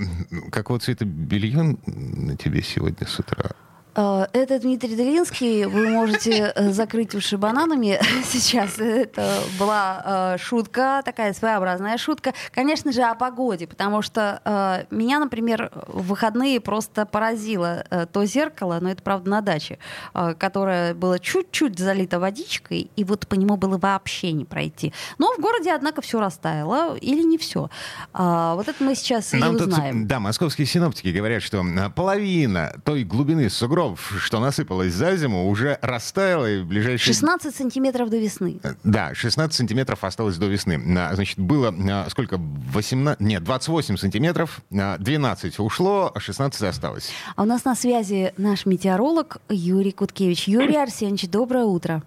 какого 0.50 0.78
цвета 0.80 1.04
белье 1.04 1.76
на 1.86 2.36
тебе 2.36 2.62
сегодня 2.62 3.06
с 3.06 3.18
утра? 3.18 3.50
Э, 3.94 4.26
Это 4.32 4.58
Дмитрий 4.58 4.94
Делинский. 4.94 5.66
Вы 5.66 5.88
можете 5.88 6.52
э, 6.54 6.70
закрыть 6.70 7.14
уши 7.14 7.36
бананами 7.36 7.98
сейчас. 8.24 8.78
Это 8.78 9.40
была 9.58 10.34
э, 10.34 10.38
шутка, 10.38 11.02
такая 11.04 11.32
своеобразная 11.32 11.98
шутка. 11.98 12.34
Конечно 12.52 12.92
же, 12.92 13.02
о 13.02 13.14
погоде, 13.14 13.66
потому 13.66 14.02
что 14.02 14.86
меня, 14.90 15.18
например, 15.18 15.70
в 15.86 16.08
выходные 16.08 16.60
просто 16.60 17.06
поразило 17.06 17.84
то 18.12 18.24
зеркало, 18.24 18.78
но 18.80 18.90
это, 18.90 19.02
правда, 19.02 19.30
на 19.30 19.40
даче, 19.40 19.78
которое 20.12 20.94
было 20.94 21.18
чуть-чуть 21.18 21.78
залито 21.78 22.18
водичкой, 22.18 22.90
и 22.96 23.04
вот 23.04 23.26
по 23.26 23.34
нему 23.34 23.56
было 23.56 23.78
вообще 23.78 24.32
не 24.32 24.44
пройти. 24.44 24.92
Но 25.18 25.32
в 25.34 25.38
городе, 25.40 25.72
однако, 25.72 26.02
все 26.02 26.20
растаяло, 26.20 26.96
или 26.96 27.22
не 27.22 27.38
все. 27.38 27.70
Вот 28.12 28.68
это 28.68 28.82
мы 28.82 28.94
сейчас 28.94 29.32
и 29.34 29.38
Нам 29.38 29.56
тут, 29.56 29.68
узнаем. 29.68 30.06
да, 30.06 30.20
московские 30.20 30.66
синоптики 30.66 31.08
говорят, 31.08 31.42
что 31.42 31.62
а, 31.62 31.90
половина 31.90 32.74
той 32.84 33.04
глубины 33.04 33.48
сугробов, 33.80 34.12
что 34.18 34.40
насыпалась 34.40 34.92
за 34.92 35.16
зиму, 35.16 35.48
уже 35.48 35.78
растаяла 35.80 36.50
и 36.50 36.60
в 36.60 36.66
ближайшие... 36.66 37.14
16 37.14 37.54
сантиметров 37.54 38.10
до 38.10 38.18
весны. 38.18 38.60
Э, 38.62 38.74
Да, 38.84 39.14
16 39.14 39.56
сантиметров 39.56 40.04
осталось 40.04 40.36
до 40.36 40.46
весны. 40.46 40.80
А, 40.98 41.14
Значит, 41.14 41.38
было 41.38 41.74
а, 41.90 42.08
сколько? 42.10 42.38
18... 42.38 43.20
Нет, 43.20 43.42
28 43.42 43.96
сантиметров, 43.96 44.60
а, 44.72 44.98
12 44.98 45.58
ушло, 45.60 46.12
а 46.14 46.20
16 46.20 46.62
осталось. 46.62 47.10
А 47.36 47.42
у 47.42 47.46
нас 47.46 47.64
на 47.64 47.74
связи 47.74 48.32
наш 48.36 48.66
метеоролог 48.66 49.38
Юрий 49.48 49.92
Куткевич. 49.92 50.48
Юрий 50.48 50.76
Арсеньевич, 50.76 51.28
доброе 51.28 51.64
утро. 51.64 52.02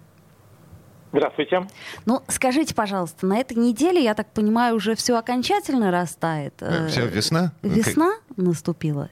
Здравствуйте. 1.12 1.68
Ну, 2.06 2.22
скажите, 2.26 2.74
пожалуйста, 2.74 3.26
на 3.26 3.38
этой 3.38 3.56
неделе, 3.56 4.02
я 4.02 4.14
так 4.14 4.32
понимаю, 4.32 4.74
уже 4.74 4.96
все 4.96 5.16
окончательно 5.16 5.92
растает? 5.92 6.54
Э, 6.60 6.88
Все, 6.88 7.06
весна? 7.06 7.52
Весна 7.62 8.14
наступила? 8.36 9.10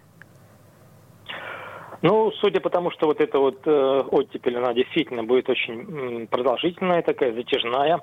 Ну, 2.03 2.33
судя 2.41 2.61
по 2.61 2.69
тому, 2.69 2.91
что 2.91 3.07
вот 3.07 3.21
эта 3.21 3.39
вот 3.39 3.61
э, 3.65 4.03
оттепель, 4.11 4.57
она 4.59 4.75
действительно 4.75 5.23
будет 5.23 5.49
очень 5.49 6.27
продолжительная, 6.27 7.03
такая 7.03 7.33
затяжная. 7.33 8.01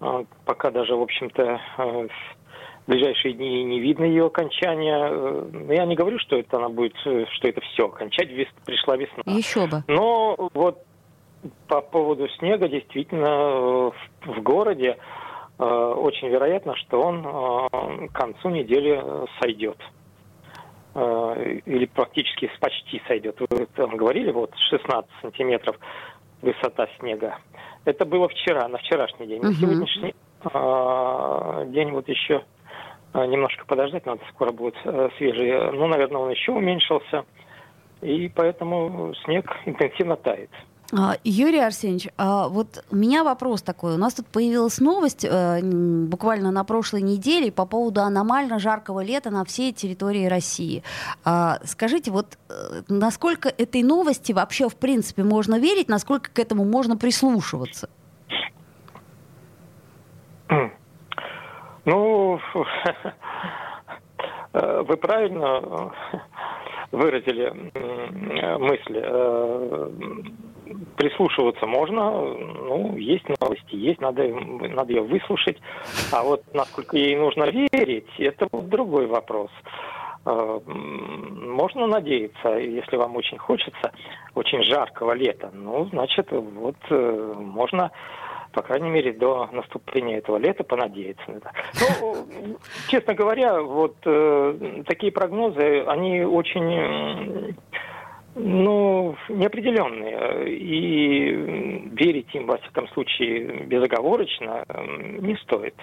Э, 0.00 0.24
пока 0.44 0.70
даже, 0.70 0.94
в 0.94 1.02
общем-то, 1.02 1.42
э, 1.42 2.08
в 2.08 2.10
ближайшие 2.86 3.34
дни 3.34 3.64
не 3.64 3.80
видно 3.80 4.04
ее 4.04 4.26
окончания. 4.26 5.08
Э, 5.10 5.74
я 5.74 5.84
не 5.86 5.96
говорю, 5.96 6.18
что 6.20 6.36
это 6.36 6.58
она 6.58 6.68
будет, 6.68 6.94
э, 7.04 7.26
что 7.32 7.48
это 7.48 7.60
все, 7.60 7.86
окончать 7.86 8.30
вес, 8.30 8.48
пришла 8.64 8.96
весна. 8.96 9.22
Еще 9.26 9.66
бы. 9.66 9.82
Но 9.88 10.50
вот 10.54 10.78
по 11.68 11.80
поводу 11.80 12.28
снега, 12.38 12.68
действительно, 12.68 13.26
э, 13.26 13.90
в, 13.90 14.38
в 14.38 14.42
городе 14.42 14.96
э, 15.58 15.64
очень 15.64 16.28
вероятно, 16.28 16.76
что 16.76 17.00
он 17.00 17.26
э, 17.26 18.08
к 18.08 18.12
концу 18.12 18.50
недели 18.50 19.02
сойдет. 19.40 19.78
Э, 20.94 21.58
или 21.64 21.86
практически 21.86 22.50
почти 22.60 23.00
сойдет. 23.06 23.36
Вы 23.40 23.66
там 23.74 23.96
говорили, 23.96 24.30
вот 24.30 24.52
16 24.70 25.10
сантиметров 25.22 25.78
высота 26.42 26.86
снега. 26.98 27.38
Это 27.84 28.04
было 28.04 28.28
вчера, 28.28 28.68
на 28.68 28.78
вчерашний 28.78 29.26
день. 29.26 29.42
На 29.42 29.54
сегодняшний 29.54 30.14
э, 30.44 31.64
день 31.72 31.92
вот 31.92 32.08
еще 32.08 32.44
э, 33.14 33.26
немножко 33.26 33.64
подождать 33.64 34.04
надо, 34.04 34.20
скоро 34.34 34.52
будет 34.52 34.76
э, 34.84 35.08
свежий. 35.16 35.72
Ну, 35.72 35.86
наверное, 35.86 36.20
он 36.20 36.30
еще 36.30 36.52
уменьшился. 36.52 37.24
И 38.02 38.30
поэтому 38.34 39.14
снег 39.24 39.50
интенсивно 39.64 40.16
тает. 40.16 40.50
А, 40.94 41.14
Юрий 41.24 41.60
Арсеньевич, 41.60 42.08
а 42.18 42.48
вот 42.48 42.84
у 42.90 42.96
меня 42.96 43.24
вопрос 43.24 43.62
такой. 43.62 43.94
У 43.94 43.96
нас 43.96 44.12
тут 44.12 44.26
появилась 44.26 44.78
новость 44.78 45.24
э, 45.24 45.60
буквально 45.62 46.50
на 46.50 46.64
прошлой 46.64 47.00
неделе 47.00 47.50
по 47.50 47.64
поводу 47.64 48.02
аномально 48.02 48.58
жаркого 48.58 49.02
лета 49.02 49.30
на 49.30 49.46
всей 49.46 49.72
территории 49.72 50.26
России. 50.26 50.82
А, 51.24 51.56
скажите, 51.64 52.10
вот 52.10 52.36
э, 52.50 52.82
насколько 52.88 53.48
этой 53.48 53.82
новости 53.82 54.32
вообще 54.32 54.68
в 54.68 54.76
принципе 54.76 55.22
можно 55.22 55.58
верить, 55.58 55.88
насколько 55.88 56.30
к 56.30 56.38
этому 56.38 56.66
можно 56.66 56.98
прислушиваться? 56.98 57.88
Ну, 61.86 62.38
э, 64.52 64.82
вы 64.82 64.96
правильно 64.98 65.90
выразили 66.92 67.50
мысли 68.58 70.51
прислушиваться 70.96 71.66
можно, 71.66 72.10
ну, 72.10 72.96
есть 72.96 73.24
новости, 73.40 73.74
есть, 73.74 74.00
надо, 74.00 74.28
надо 74.28 74.92
ее 74.92 75.02
выслушать. 75.02 75.58
А 76.12 76.22
вот 76.22 76.42
насколько 76.54 76.96
ей 76.96 77.16
нужно 77.16 77.44
верить, 77.50 78.08
это 78.18 78.48
вот 78.50 78.68
другой 78.68 79.06
вопрос. 79.06 79.50
Э, 80.24 80.60
можно 80.66 81.86
надеяться, 81.86 82.50
если 82.50 82.96
вам 82.96 83.16
очень 83.16 83.38
хочется, 83.38 83.92
очень 84.34 84.62
жаркого 84.62 85.12
лета, 85.12 85.50
ну, 85.52 85.86
значит, 85.86 86.28
вот 86.30 86.76
э, 86.90 87.34
можно 87.36 87.90
по 88.52 88.62
крайней 88.62 88.90
мере, 88.90 89.12
до 89.12 89.48
наступления 89.50 90.18
этого 90.18 90.36
лета 90.36 90.62
понадеяться. 90.62 91.24
Ну, 91.80 92.26
честно 92.88 93.14
говоря, 93.14 93.62
вот 93.62 93.96
э, 94.04 94.82
такие 94.86 95.10
прогнозы, 95.10 95.84
они 95.86 96.22
очень 96.22 97.56
ну, 98.34 99.16
неопределенные. 99.28 100.56
И 100.56 101.88
верить 101.92 102.34
им, 102.34 102.46
во 102.46 102.58
всяком 102.58 102.88
случае, 102.88 103.64
безоговорочно 103.64 104.64
не 105.20 105.36
стоит. 105.36 105.74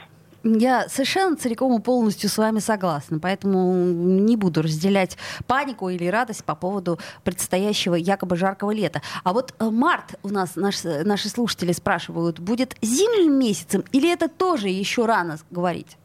Я 0.44 0.88
совершенно 0.88 1.36
целиком 1.36 1.78
и 1.78 1.84
полностью 1.84 2.30
с 2.30 2.38
вами 2.38 2.60
согласна, 2.60 3.20
поэтому 3.20 3.74
не 3.74 4.38
буду 4.38 4.62
разделять 4.62 5.18
панику 5.48 5.90
или 5.90 6.08
радость 6.08 6.46
по 6.46 6.56
поводу 6.56 6.98
предстоящего 7.26 7.96
якобы 7.96 8.38
жаркого 8.38 8.72
лета. 8.72 9.02
А 9.26 9.34
вот 9.34 9.54
э, 9.60 9.70
март 9.70 10.16
у 10.24 10.30
нас 10.30 10.56
наш, 10.56 10.84
наши 10.84 11.28
слушатели 11.28 11.74
спрашивают, 11.74 12.40
будет 12.40 12.78
зимним 12.82 13.38
месяцем 13.38 13.84
или 13.92 14.12
это 14.12 14.30
тоже 14.30 14.70
еще 14.70 15.06
рано 15.06 15.36
говорить? 15.52 15.98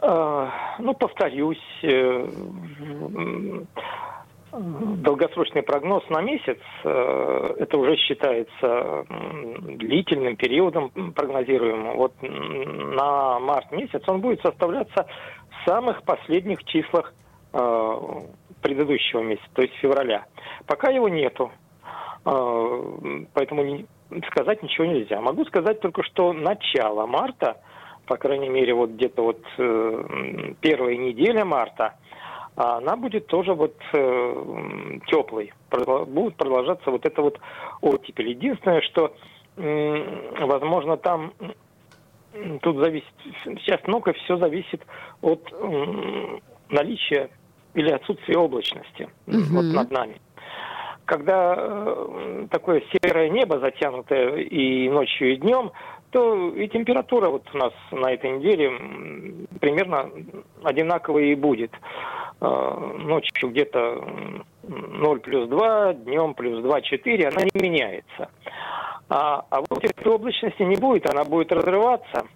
А, 0.00 0.50
ну, 0.78 0.92
повторюсь, 0.92 1.58
э, 1.82 2.28
долгосрочный 4.58 5.62
прогноз 5.62 6.08
на 6.08 6.22
месяц, 6.22 6.58
э, 6.84 7.54
это 7.58 7.78
уже 7.78 7.96
считается 7.96 9.04
длительным 9.60 10.36
периодом 10.36 10.90
прогнозируемым. 11.12 11.96
Вот 11.96 12.14
на 12.22 13.38
март 13.38 13.70
месяц 13.72 14.02
он 14.06 14.20
будет 14.20 14.40
составляться 14.40 15.06
в 15.50 15.68
самых 15.68 16.02
последних 16.04 16.64
числах 16.64 17.12
э, 17.52 18.00
предыдущего 18.62 19.20
месяца, 19.20 19.46
то 19.52 19.62
есть 19.62 19.74
февраля. 19.74 20.24
Пока 20.66 20.90
его 20.90 21.08
нету, 21.08 21.50
э, 22.24 23.24
поэтому 23.34 23.84
сказать 24.30 24.62
ничего 24.62 24.86
нельзя. 24.86 25.20
Могу 25.20 25.44
сказать 25.44 25.80
только, 25.80 26.02
что 26.02 26.32
начало 26.32 27.06
марта, 27.06 27.58
по 28.06 28.16
крайней 28.16 28.48
мере, 28.48 28.72
вот 28.72 28.90
где-то 28.90 29.22
вот 29.22 29.42
первая 30.60 30.96
неделя 30.96 31.44
марта– 31.44 31.94
а 32.56 32.78
она 32.78 32.96
будет 32.96 33.26
тоже 33.26 33.52
вот 33.52 33.76
э, 33.92 34.98
теплой. 35.06 35.52
Будет 36.06 36.36
продолжаться 36.36 36.90
вот 36.90 37.04
это 37.04 37.22
вот 37.22 37.38
оттепель. 37.82 38.30
Единственное, 38.30 38.80
что, 38.80 39.14
э, 39.56 40.44
возможно, 40.44 40.96
там 40.96 41.32
тут 42.62 42.76
зависит, 42.76 43.12
сейчас 43.44 43.80
много 43.86 44.12
все 44.14 44.38
зависит 44.38 44.82
от 45.20 45.52
э, 45.52 46.38
наличия 46.70 47.30
или 47.74 47.90
отсутствия 47.90 48.38
облачности 48.38 49.08
угу. 49.26 49.38
вот 49.50 49.64
над 49.64 49.90
нами. 49.90 50.20
Когда 51.04 51.54
э, 51.56 52.46
такое 52.50 52.82
серое 52.90 53.28
небо 53.28 53.60
затянутое 53.60 54.38
и 54.38 54.88
ночью, 54.88 55.34
и 55.34 55.36
днем, 55.36 55.70
то 56.10 56.48
и 56.50 56.68
температура 56.68 57.28
вот 57.28 57.42
у 57.52 57.58
нас 57.58 57.72
на 57.90 58.12
этой 58.12 58.38
неделе 58.38 59.46
примерно 59.60 60.10
одинаковая 60.62 61.24
и 61.24 61.34
будет. 61.34 61.72
А, 62.40 62.76
ночью 62.98 63.50
где-то 63.50 64.04
0 64.62 65.20
плюс 65.20 65.48
2, 65.48 65.94
днем 65.94 66.34
плюс 66.34 66.62
2, 66.62 66.80
4, 66.80 67.28
она 67.28 67.42
не 67.42 67.62
меняется. 67.62 68.30
А, 69.08 69.44
а 69.50 69.60
вот 69.68 69.84
этой 69.84 70.06
облачности 70.06 70.62
не 70.62 70.76
будет, 70.76 71.08
она 71.08 71.24
будет 71.24 71.52
разрываться. 71.52 72.26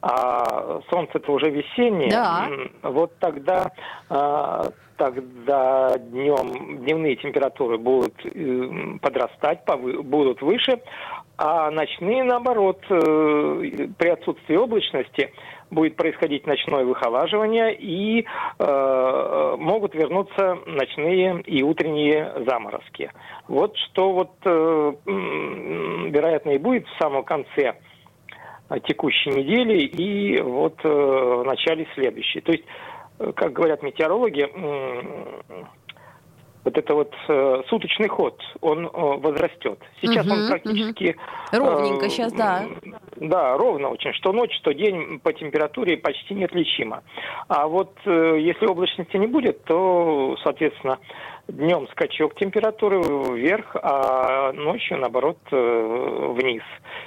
А 0.00 0.80
солнце-то 0.90 1.32
уже 1.32 1.50
весеннее. 1.50 2.10
Да. 2.10 2.48
Вот 2.82 3.18
тогда, 3.18 3.72
а, 4.08 4.66
тогда 4.96 5.98
днем 5.98 6.78
дневные 6.78 7.16
температуры 7.16 7.78
будут 7.78 8.14
э, 8.24 8.98
подрастать, 9.00 9.60
будут 9.66 10.40
выше, 10.42 10.80
а 11.38 11.70
ночные, 11.70 12.24
наоборот, 12.24 12.80
э, 12.90 13.86
при 13.96 14.08
отсутствии 14.08 14.56
облачности 14.56 15.32
будет 15.70 15.96
происходить 15.96 16.46
ночное 16.46 16.84
выхолаживание 16.84 17.74
и 17.74 18.26
э, 18.58 19.56
могут 19.58 19.94
вернуться 19.94 20.58
ночные 20.66 21.40
и 21.42 21.62
утренние 21.62 22.32
заморозки. 22.44 23.12
Вот 23.46 23.76
что 23.76 24.12
вот 24.12 24.32
э, 24.44 24.92
вероятно 25.06 26.50
и 26.50 26.58
будет 26.58 26.86
в 26.88 26.98
самом 26.98 27.22
конце 27.22 27.76
текущей 28.86 29.30
недели 29.30 29.84
и 29.84 30.40
вот 30.40 30.78
э, 30.84 30.88
в 30.88 31.44
начале 31.44 31.86
следующей. 31.94 32.40
То 32.40 32.52
есть, 32.52 32.64
э, 33.18 33.32
как 33.34 33.52
говорят 33.52 33.82
метеорологи, 33.82 34.46
э, 34.52 35.64
вот 36.68 36.76
это 36.76 36.94
вот 36.94 37.14
э, 37.28 37.62
суточный 37.68 38.08
ход, 38.08 38.40
он 38.60 38.86
э, 38.86 38.90
возрастет. 38.92 39.78
Сейчас 40.02 40.26
угу, 40.26 40.34
он 40.34 40.48
практически... 40.48 41.16
Угу. 41.52 41.64
Ровненько 41.64 42.06
э, 42.06 42.08
сейчас, 42.10 42.32
да. 42.34 42.66
Да, 43.16 43.56
ровно 43.56 43.88
очень. 43.88 44.12
Что 44.12 44.32
ночь, 44.32 44.54
что 44.58 44.72
день 44.72 45.18
по 45.20 45.32
температуре 45.32 45.96
почти 45.96 46.34
неотличимо. 46.34 47.02
А 47.48 47.66
вот 47.66 47.96
э, 48.04 48.36
если 48.40 48.66
облачности 48.66 49.16
не 49.16 49.26
будет, 49.26 49.64
то, 49.64 50.36
соответственно, 50.42 50.98
днем 51.48 51.88
скачок 51.88 52.34
температуры 52.36 53.00
вверх, 53.00 53.74
а 53.82 54.52
ночью, 54.52 54.98
наоборот, 54.98 55.38
э, 55.50 56.34
вниз. 56.36 56.62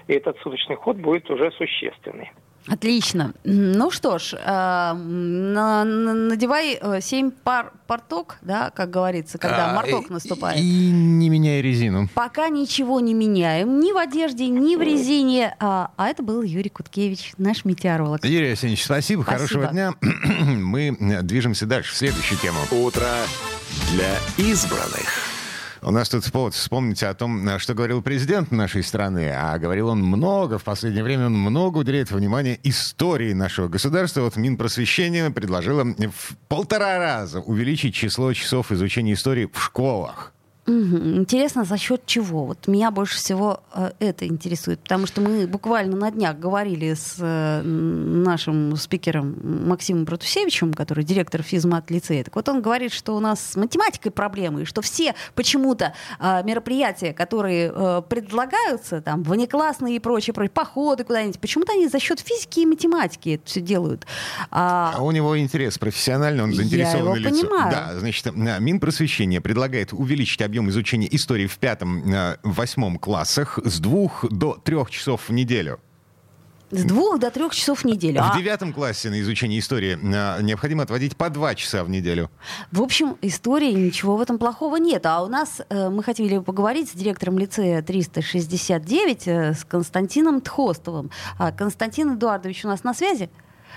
И 0.07 0.13
этот 0.13 0.39
суточный 0.39 0.75
ход 0.75 0.97
будет 0.97 1.29
уже 1.29 1.51
существенный. 1.51 2.31
Отлично. 2.67 3.33
Ну 3.43 3.89
что 3.89 4.19
ж, 4.19 4.33
э, 4.33 4.93
на, 4.93 5.83
надевай 5.83 6.77
э, 6.79 6.99
семь 7.01 7.31
пар 7.31 7.73
порток, 7.87 8.37
да, 8.41 8.69
как 8.69 8.89
говорится, 8.89 9.37
когда 9.37 9.71
а, 9.71 9.75
марток 9.75 10.09
наступает. 10.09 10.59
И 10.59 10.91
не 10.91 11.29
меняй 11.29 11.61
резину. 11.61 12.07
Пока 12.13 12.49
ничего 12.49 12.99
не 12.99 13.13
меняем, 13.13 13.79
ни 13.79 13.91
в 13.91 13.97
одежде, 13.97 14.47
ни 14.47 14.75
в 14.75 14.81
резине. 14.81 15.55
А, 15.59 15.91
а 15.97 16.07
это 16.07 16.23
был 16.23 16.41
Юрий 16.43 16.69
Куткевич, 16.69 17.33
наш 17.37 17.65
метеоролог. 17.65 18.23
Юрий 18.23 18.51
Арсеньевич, 18.51 18.85
спасибо, 18.85 19.23
спасибо. 19.23 19.39
хорошего 19.39 19.67
дня. 19.67 19.93
Мы 20.01 20.95
движемся 21.23 21.65
дальше 21.65 21.93
в 21.93 21.97
следующую 21.97 22.39
тему. 22.39 22.59
Утро 22.71 23.09
для 23.91 24.15
избранных. 24.37 25.30
У 25.83 25.89
нас 25.89 26.09
тут 26.09 26.31
повод 26.31 26.53
вспомнить 26.53 27.01
о 27.01 27.11
том, 27.15 27.57
что 27.57 27.73
говорил 27.73 28.03
президент 28.03 28.51
нашей 28.51 28.83
страны. 28.83 29.31
А 29.35 29.57
говорил 29.57 29.87
он 29.87 30.03
много, 30.03 30.59
в 30.59 30.63
последнее 30.63 31.03
время 31.03 31.25
он 31.25 31.33
много 31.33 31.79
уделяет 31.79 32.11
внимания 32.11 32.59
истории 32.61 33.33
нашего 33.33 33.67
государства. 33.67 34.21
Вот 34.21 34.35
Минпросвещение 34.35 35.31
предложило 35.31 35.83
в 35.83 36.37
полтора 36.47 36.99
раза 36.99 37.39
увеличить 37.39 37.95
число 37.95 38.31
часов 38.33 38.71
изучения 38.71 39.13
истории 39.13 39.49
в 39.51 39.59
школах. 39.59 40.33
Интересно, 40.71 41.65
за 41.65 41.77
счет 41.77 42.05
чего? 42.05 42.45
Вот 42.45 42.67
меня 42.67 42.91
больше 42.91 43.17
всего 43.17 43.61
э, 43.73 43.91
это 43.99 44.27
интересует, 44.27 44.79
потому 44.79 45.07
что 45.07 45.21
мы 45.21 45.47
буквально 45.47 45.95
на 45.95 46.11
днях 46.11 46.37
говорили 46.37 46.93
с 46.93 47.15
э, 47.19 47.61
нашим 47.61 48.75
спикером 48.75 49.67
Максимом 49.67 50.05
Протусевичем, 50.05 50.73
который 50.73 51.03
директор 51.03 51.41
физмат-лицея. 51.41 52.23
Так 52.23 52.35
вот 52.35 52.47
он 52.49 52.61
говорит, 52.61 52.93
что 52.93 53.15
у 53.15 53.19
нас 53.19 53.51
с 53.51 53.55
математикой 53.55 54.11
проблемы, 54.11 54.61
и 54.61 54.65
что 54.65 54.81
все 54.81 55.15
почему-то 55.35 55.93
э, 56.19 56.43
мероприятия, 56.43 57.13
которые 57.13 57.71
э, 57.73 58.01
предлагаются, 58.07 59.01
там, 59.01 59.23
внеклассные 59.23 59.97
и 59.97 59.99
прочее, 59.99 60.33
прочее 60.33 60.51
походы 60.51 61.03
куда-нибудь, 61.03 61.39
почему-то 61.39 61.73
они 61.73 61.87
за 61.87 61.99
счет 61.99 62.19
физики 62.19 62.61
и 62.61 62.65
математики 62.65 63.29
это 63.29 63.45
все 63.45 63.61
делают. 63.61 64.05
А, 64.49 64.93
а 64.95 65.03
у 65.03 65.11
него 65.11 65.37
интерес 65.39 65.77
профессиональный, 65.77 66.43
он 66.43 66.53
заинтересованный 66.53 67.19
лицо. 67.19 67.41
Понимаю. 67.41 67.71
Да, 67.71 67.99
значит, 67.99 68.35
Минпросвещение 68.35 69.41
предлагает 69.41 69.93
увеличить 69.93 70.41
объем 70.41 70.60
объем 70.61 70.69
изучения 70.69 71.07
истории 71.11 71.47
в 71.47 71.57
пятом, 71.57 72.03
э, 72.13 72.37
восьмом 72.43 72.97
классах 72.97 73.59
с 73.63 73.79
двух 73.79 74.25
до 74.29 74.53
трех 74.63 74.89
часов 74.89 75.29
в 75.29 75.33
неделю. 75.33 75.79
С 76.69 76.85
двух 76.85 77.19
до 77.19 77.31
трех 77.31 77.53
часов 77.53 77.79
в 77.79 77.85
неделю. 77.85 78.21
В 78.21 78.31
а... 78.31 78.37
девятом 78.37 78.71
классе 78.71 79.09
на 79.09 79.19
изучение 79.19 79.59
истории 79.59 79.97
э, 80.01 80.41
необходимо 80.41 80.83
отводить 80.83 81.17
по 81.17 81.29
два 81.29 81.53
часа 81.53 81.83
в 81.83 81.89
неделю. 81.89 82.29
В 82.71 82.81
общем, 82.81 83.17
истории 83.21 83.73
ничего 83.73 84.15
в 84.15 84.21
этом 84.21 84.37
плохого 84.37 84.77
нет. 84.77 85.05
А 85.05 85.21
у 85.21 85.27
нас 85.27 85.61
э, 85.69 85.89
мы 85.89 86.01
хотели 86.01 86.37
поговорить 86.37 86.89
с 86.89 86.93
директором 86.93 87.37
лицея 87.39 87.81
369 87.81 89.27
э, 89.27 89.53
с 89.53 89.65
Константином 89.65 90.39
Тхостовым. 90.39 91.11
А 91.37 91.51
Константин 91.51 92.15
Эдуардович 92.15 92.63
у 92.63 92.69
нас 92.69 92.85
на 92.85 92.93
связи? 92.93 93.29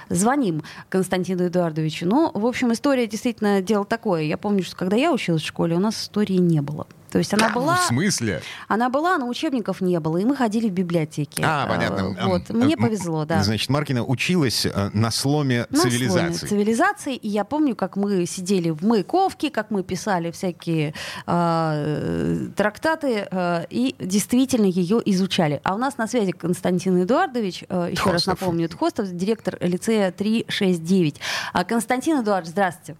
Звоним 0.08 0.62
Константину 0.88 1.46
Эдуардовичу. 1.46 2.06
Ну, 2.06 2.30
в 2.32 2.46
общем, 2.46 2.72
история 2.72 3.06
действительно 3.06 3.62
дело 3.62 3.84
такое. 3.84 4.22
Я 4.22 4.36
помню, 4.36 4.62
что 4.62 4.76
когда 4.76 4.96
я 4.96 5.12
училась 5.12 5.42
в 5.42 5.46
школе, 5.46 5.76
у 5.76 5.80
нас 5.80 6.02
истории 6.02 6.36
не 6.36 6.60
было. 6.60 6.86
То 7.14 7.18
есть 7.18 7.32
она 7.32 7.48
была... 7.48 7.76
В 7.76 7.84
смысле? 7.84 8.42
Она 8.66 8.90
была, 8.90 9.16
но 9.18 9.28
учебников 9.28 9.80
не 9.80 10.00
было, 10.00 10.16
и 10.16 10.24
мы 10.24 10.34
ходили 10.34 10.68
в 10.68 10.72
библиотеки. 10.72 11.40
А, 11.46 11.64
понятно. 11.68 12.08
Вот. 12.26 12.50
Мне 12.50 12.76
повезло, 12.76 13.24
да. 13.24 13.40
Значит, 13.44 13.70
Маркина 13.70 14.04
училась 14.04 14.66
э, 14.66 14.90
на 14.92 15.12
сломе 15.12 15.68
на 15.70 15.78
цивилизации. 15.78 16.32
Сломе 16.32 16.48
цивилизации, 16.48 17.14
и 17.14 17.28
я 17.28 17.44
помню, 17.44 17.76
как 17.76 17.94
мы 17.94 18.26
сидели 18.26 18.70
в 18.70 18.84
Маяковке, 18.84 19.50
как 19.50 19.70
мы 19.70 19.84
писали 19.84 20.32
всякие 20.32 20.92
э, 21.28 22.48
трактаты, 22.56 23.28
э, 23.30 23.66
и 23.70 23.94
действительно 24.00 24.66
ее 24.66 25.00
изучали. 25.04 25.60
А 25.62 25.76
у 25.76 25.78
нас 25.78 25.98
на 25.98 26.08
связи 26.08 26.32
Константин 26.32 27.00
Эдуардович, 27.00 27.62
э, 27.68 27.90
еще 27.92 28.02
Тхостов. 28.02 28.12
раз 28.12 28.26
напомню, 28.26 28.68
Тхостов, 28.68 29.06
директор 29.12 29.56
лицея 29.60 30.10
369. 30.10 31.20
А, 31.52 31.62
Константин 31.62 32.22
Эдуардович, 32.22 32.50
здравствуйте. 32.50 32.96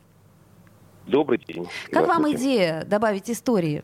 Добрый 1.08 1.40
день. 1.46 1.66
Как 1.90 2.06
вам 2.06 2.30
идея 2.32 2.84
добавить 2.84 3.28
истории? 3.28 3.82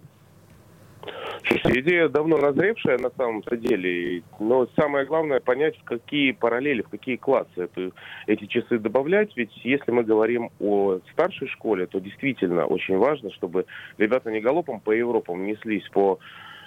Идея 1.64 2.08
давно 2.08 2.36
назревшая 2.36 2.98
на 2.98 3.10
самом-то 3.10 3.56
деле, 3.56 4.22
но 4.38 4.68
самое 4.78 5.06
главное 5.06 5.40
понять, 5.40 5.76
в 5.78 5.84
какие 5.84 6.32
параллели, 6.32 6.82
в 6.82 6.88
какие 6.88 7.16
классы 7.16 7.48
это, 7.56 7.90
эти 8.26 8.46
часы 8.46 8.78
добавлять. 8.78 9.30
Ведь 9.36 9.50
если 9.64 9.90
мы 9.90 10.04
говорим 10.04 10.50
о 10.60 10.98
старшей 11.12 11.48
школе, 11.48 11.86
то 11.86 11.98
действительно 11.98 12.66
очень 12.66 12.98
важно, 12.98 13.30
чтобы 13.32 13.66
ребята 13.98 14.30
не 14.30 14.40
галопом 14.40 14.80
по 14.80 14.90
Европам 14.92 15.46
неслись 15.46 15.88
по 15.92 16.18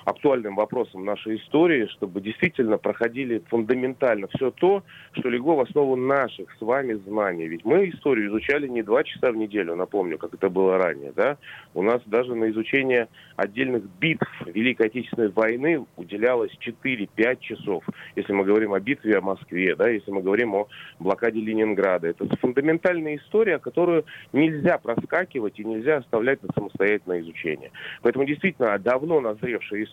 актуальным 0.06 0.56
вопросам 0.56 1.06
нашей 1.06 1.38
истории, 1.38 1.88
чтобы 1.88 2.22
действительно 2.22 2.78
проходили 2.78 3.44
фундаментально 3.50 4.28
все 4.36 4.52
то, 4.52 4.84
что 5.14 5.30
легло 5.30 5.56
в 5.56 5.62
основу 5.62 5.96
наших 5.96 6.52
с 6.58 6.62
вами 6.62 6.94
знаний. 6.94 7.48
Ведь 7.48 7.66
мы 7.66 7.90
историю 7.90 8.30
изучали 8.30 8.68
не 8.68 8.84
два 8.84 9.04
часа 9.04 9.32
в 9.32 9.36
неделю, 9.36 9.76
напомню, 9.76 10.18
как 10.18 10.34
это 10.34 10.50
было 10.50 10.78
ранее. 10.78 11.12
Да? 11.16 11.38
У 11.74 11.82
нас 11.82 12.02
даже 12.06 12.36
на 12.36 12.50
изучение 12.50 13.08
отдельных 13.36 13.84
битв 14.00 14.28
Великой 14.46 14.88
Отечественной 14.88 15.30
войны 15.30 15.86
уделялось 15.98 16.52
4-5 16.66 17.40
часов. 17.40 17.84
Если 18.16 18.34
мы 18.34 18.44
говорим 18.44 18.74
о 18.74 18.80
битве 18.80 19.18
о 19.18 19.22
Москве, 19.22 19.76
да, 19.76 19.90
если 19.90 20.12
мы 20.12 20.22
говорим 20.22 20.56
о 20.56 20.68
блокаде 21.00 21.40
Ленинграда. 21.40 22.10
Это 22.10 22.28
фундаментальная 22.38 23.18
история, 23.18 23.60
которую 23.60 24.06
нельзя 24.32 24.78
проскакивать 24.78 25.60
и 25.60 25.64
нельзя 25.64 25.98
оставлять 25.98 26.42
на 26.44 26.50
самостоятельное 26.54 27.22
изучение. 27.22 27.72
Поэтому 28.02 28.26
действительно 28.26 28.78
давно 28.80 29.22
назревшая 29.22 29.84
история, 29.84 29.93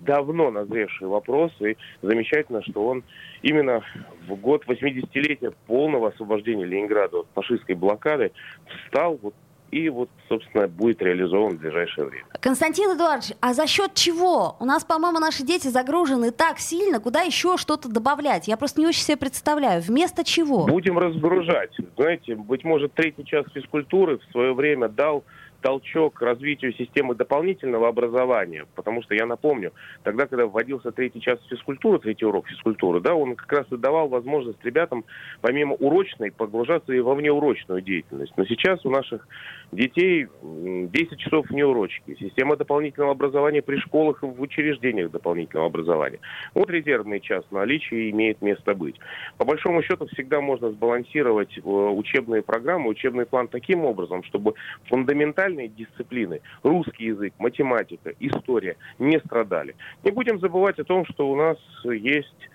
давно 0.00 0.50
назревший 0.50 1.06
вопрос, 1.06 1.52
и 1.60 1.76
замечательно, 2.02 2.62
что 2.62 2.86
он 2.86 3.02
именно 3.42 3.82
в 4.28 4.34
год 4.36 4.64
80-летия 4.66 5.54
полного 5.66 6.08
освобождения 6.08 6.64
Ленинграда 6.64 7.18
от 7.18 7.26
фашистской 7.34 7.74
блокады 7.74 8.32
встал 8.66 9.18
вот 9.20 9.34
и 9.74 9.88
вот, 9.88 10.08
собственно, 10.28 10.68
будет 10.68 11.02
реализован 11.02 11.56
в 11.56 11.60
ближайшее 11.60 12.06
время. 12.06 12.26
Константин 12.40 12.96
Эдуардович, 12.96 13.34
а 13.40 13.54
за 13.54 13.66
счет 13.66 13.94
чего? 13.94 14.56
У 14.60 14.64
нас, 14.64 14.84
по-моему, 14.84 15.18
наши 15.18 15.42
дети 15.42 15.66
загружены 15.66 16.30
так 16.30 16.60
сильно, 16.60 17.00
куда 17.00 17.22
еще 17.22 17.56
что-то 17.56 17.88
добавлять? 17.88 18.46
Я 18.46 18.56
просто 18.56 18.80
не 18.80 18.86
очень 18.86 19.02
себе 19.02 19.16
представляю. 19.16 19.82
Вместо 19.82 20.22
чего? 20.22 20.66
Будем 20.66 20.96
разгружать. 20.96 21.72
Знаете, 21.96 22.36
быть 22.36 22.62
может, 22.62 22.92
третий 22.94 23.24
час 23.24 23.46
физкультуры 23.52 24.18
в 24.18 24.24
свое 24.30 24.54
время 24.54 24.88
дал 24.88 25.24
толчок 25.64 26.20
развитию 26.20 26.74
системы 26.74 27.14
дополнительного 27.14 27.88
образования, 27.88 28.66
потому 28.74 29.02
что 29.02 29.14
я 29.14 29.24
напомню, 29.24 29.72
тогда, 30.02 30.26
когда 30.26 30.44
вводился 30.44 30.92
третий 30.92 31.22
час 31.22 31.38
физкультуры, 31.48 31.98
третий 32.00 32.26
урок 32.26 32.46
физкультуры, 32.48 33.00
да, 33.00 33.14
он 33.14 33.34
как 33.34 33.50
раз 33.50 33.66
и 33.72 33.78
давал 33.78 34.08
возможность 34.08 34.62
ребятам, 34.62 35.06
помимо 35.40 35.74
урочной, 35.76 36.32
погружаться 36.32 36.92
и 36.92 37.00
во 37.00 37.14
внеурочную 37.14 37.80
деятельность. 37.80 38.34
Но 38.36 38.44
сейчас 38.44 38.84
у 38.84 38.90
наших 38.90 39.26
детей 39.72 40.26
10 40.42 41.18
часов 41.18 41.50
неурочки, 41.50 42.14
система 42.20 42.56
дополнительного 42.56 43.12
образования 43.12 43.62
при 43.62 43.78
школах 43.78 44.22
и 44.22 44.26
в 44.26 44.38
учреждениях 44.42 45.10
дополнительного 45.12 45.68
образования. 45.68 46.20
Вот 46.52 46.68
резервный 46.68 47.20
час 47.20 47.42
наличие 47.50 48.10
имеет 48.10 48.42
место 48.42 48.74
быть. 48.74 48.96
По 49.38 49.46
большому 49.46 49.82
счету 49.82 50.06
всегда 50.08 50.42
можно 50.42 50.70
сбалансировать 50.72 51.56
э, 51.56 51.60
учебные 51.62 52.42
программы, 52.42 52.90
учебный 52.90 53.24
план 53.24 53.48
таким 53.48 53.86
образом, 53.86 54.22
чтобы 54.24 54.52
фундаментально 54.90 55.53
специальные 55.54 55.68
дисциплины, 55.68 56.40
русский 56.62 57.06
язык, 57.06 57.34
математика, 57.38 58.12
история, 58.20 58.76
не 58.98 59.18
страдали. 59.20 59.74
Не 60.02 60.10
будем 60.10 60.40
забывать 60.40 60.78
о 60.78 60.84
том, 60.84 61.06
что 61.06 61.30
у 61.30 61.36
нас 61.36 61.56
есть 61.84 62.50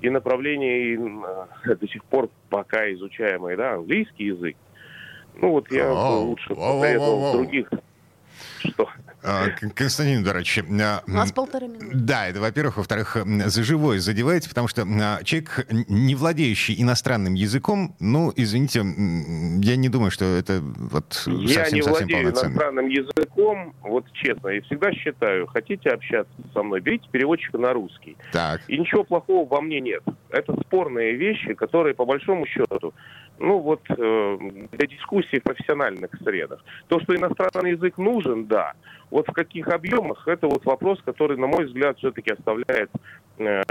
и 0.00 0.10
направление, 0.10 0.94
и 0.94 0.98
э, 0.98 1.74
до 1.74 1.88
сих 1.88 2.04
пор 2.04 2.28
пока 2.50 2.90
изучаемый, 2.92 3.56
да, 3.56 3.74
английский 3.74 4.26
язык. 4.26 4.56
Ну 5.36 5.50
вот 5.50 5.70
я 5.70 5.92
лучше 5.92 6.48
посоветовал 6.50 7.32
других 7.32 7.68
что? 8.58 8.88
А, 9.24 9.48
Константин 9.74 10.22
Эдуардович. 10.22 10.58
А, 10.58 11.02
У 11.06 11.10
нас 11.10 11.32
полторы 11.32 11.68
минуты. 11.68 11.90
Да, 11.94 12.28
это 12.28 12.40
во-первых. 12.40 12.76
Во-вторых, 12.76 13.16
за 13.24 13.62
живое 13.64 13.98
задеваете, 13.98 14.48
потому 14.48 14.68
что 14.68 14.82
а, 14.82 15.22
человек, 15.24 15.66
не 15.88 16.14
владеющий 16.14 16.80
иностранным 16.80 17.34
языком, 17.34 17.96
ну, 18.00 18.32
извините, 18.36 18.80
я 18.80 19.76
не 19.76 19.88
думаю, 19.88 20.10
что 20.10 20.24
это 20.24 20.60
вот 20.60 21.22
Я 21.26 21.64
совсем, 21.64 21.74
не 21.74 21.82
владею 21.82 22.22
иностранным 22.30 22.88
языком, 22.88 23.74
вот 23.82 24.04
честно, 24.12 24.48
и 24.48 24.60
всегда 24.60 24.92
считаю, 24.92 25.46
хотите 25.46 25.90
общаться 25.90 26.32
со 26.52 26.62
мной, 26.62 26.80
берите 26.80 27.08
переводчика 27.10 27.58
на 27.58 27.72
русский. 27.72 28.16
Так. 28.32 28.60
И 28.68 28.78
ничего 28.78 29.04
плохого 29.04 29.48
во 29.48 29.60
мне 29.62 29.80
нет. 29.80 30.02
Это 30.28 30.54
спорные 30.60 31.14
вещи, 31.14 31.54
которые, 31.54 31.94
по 31.94 32.04
большому 32.04 32.46
счету, 32.46 32.92
ну 33.38 33.58
вот 33.58 33.80
э, 33.88 34.38
для 34.72 34.86
дискуссий 34.86 35.38
в 35.38 35.42
профессиональных 35.42 36.10
средах. 36.22 36.64
То, 36.88 37.00
что 37.00 37.16
иностранный 37.16 37.72
язык 37.72 37.98
нужен, 37.98 38.46
да. 38.46 38.74
Вот 39.10 39.28
в 39.28 39.32
каких 39.32 39.68
объемах, 39.68 40.26
это 40.26 40.46
вот 40.46 40.64
вопрос, 40.64 41.00
который, 41.04 41.36
на 41.36 41.46
мой 41.46 41.66
взгляд, 41.66 41.98
все-таки 41.98 42.32
оставляет 42.32 42.90
э, 43.38 43.62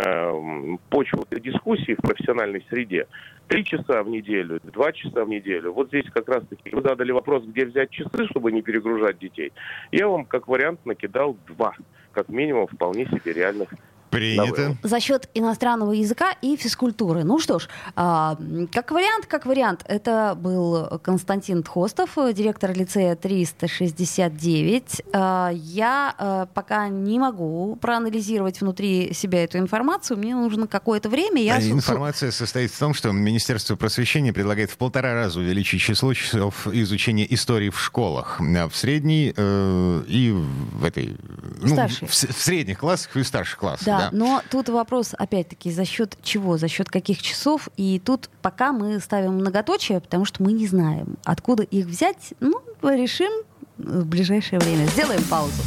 почву 0.89 1.25
для 1.29 1.39
дискуссий 1.39 1.95
в 1.95 2.01
профессиональной 2.01 2.65
среде. 2.69 3.07
Три 3.47 3.65
часа 3.65 4.03
в 4.03 4.09
неделю, 4.09 4.59
два 4.63 4.91
часа 4.91 5.25
в 5.25 5.29
неделю. 5.29 5.73
Вот 5.73 5.87
здесь 5.87 6.09
как 6.13 6.29
раз-таки 6.29 6.69
вы 6.71 6.81
задали 6.81 7.11
вопрос, 7.11 7.43
где 7.45 7.65
взять 7.65 7.89
часы, 7.89 8.25
чтобы 8.29 8.51
не 8.51 8.61
перегружать 8.61 9.19
детей. 9.19 9.51
Я 9.91 10.07
вам 10.07 10.25
как 10.25 10.47
вариант 10.47 10.85
накидал 10.85 11.37
два, 11.47 11.73
как 12.11 12.29
минимум, 12.29 12.67
вполне 12.67 13.05
себе 13.05 13.33
реальных 13.33 13.69
Принято. 14.13 14.77
За 14.83 14.99
счет 14.99 15.29
иностранного 15.33 15.91
языка 15.91 16.35
и 16.41 16.55
физкультуры. 16.55 17.23
Ну 17.23 17.39
что 17.39 17.59
ж, 17.59 17.67
а, 17.95 18.37
как 18.71 18.91
вариант, 18.91 19.25
как 19.25 19.45
вариант, 19.45 19.83
это 19.87 20.37
был 20.39 20.99
Константин 21.01 21.63
Тхостов, 21.63 22.11
директор 22.33 22.71
лицея 22.71 23.15
369. 23.15 25.01
А, 25.13 25.49
я 25.53 26.13
а, 26.17 26.45
пока 26.53 26.87
не 26.89 27.17
могу 27.17 27.75
проанализировать 27.77 28.61
внутри 28.61 29.13
себя 29.13 29.43
эту 29.43 29.57
информацию. 29.57 30.17
Мне 30.17 30.35
нужно 30.35 30.67
какое-то 30.67 31.09
время. 31.09 31.41
Я... 31.41 31.55
А 31.55 31.61
информация 31.61 32.31
состоит 32.31 32.71
в 32.71 32.77
том, 32.77 32.93
что 32.93 33.11
Министерство 33.11 33.75
просвещения 33.75 34.31
предлагает 34.31 34.69
в 34.69 34.77
полтора 34.77 35.13
раза 35.13 35.39
увеличить 35.39 35.81
число 35.81 36.13
часов 36.13 36.67
изучения 36.67 37.31
истории 37.33 37.69
в 37.69 37.79
школах. 37.79 38.39
В 38.39 38.75
средней 38.75 39.33
э, 39.35 40.03
и 40.07 40.31
в 40.31 40.85
этой... 40.85 41.17
Ну, 41.61 41.75
в, 41.75 42.07
в 42.07 42.13
средних 42.13 42.79
классах 42.79 43.15
и 43.15 43.21
в 43.21 43.27
старших 43.27 43.57
классах. 43.57 44.02
Да, 44.05 44.09
да, 44.11 44.17
но 44.17 44.41
тут 44.49 44.69
вопрос, 44.69 45.13
опять-таки, 45.17 45.71
за 45.71 45.85
счет 45.85 46.17
чего, 46.23 46.57
за 46.57 46.67
счет 46.67 46.89
каких 46.89 47.21
часов. 47.21 47.69
И 47.77 48.01
тут 48.03 48.29
пока 48.41 48.71
мы 48.71 48.99
ставим 48.99 49.33
многоточие, 49.35 49.99
потому 49.99 50.25
что 50.25 50.43
мы 50.43 50.53
не 50.53 50.67
знаем, 50.67 51.17
откуда 51.23 51.63
их 51.63 51.85
взять. 51.85 52.33
Ну, 52.39 52.61
решим 52.81 53.31
в 53.77 54.05
ближайшее 54.05 54.59
время. 54.59 54.85
Сделаем 54.87 55.23
паузу. 55.23 55.61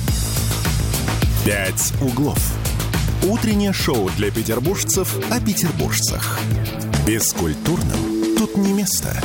«Пять 1.44 1.92
углов». 2.02 2.38
Утреннее 3.22 3.72
шоу 3.72 4.10
для 4.16 4.30
петербуржцев 4.30 5.16
о 5.30 5.40
петербуржцах. 5.40 6.38
Бескультурным 7.06 8.36
тут 8.36 8.56
не 8.56 8.72
место. 8.72 9.16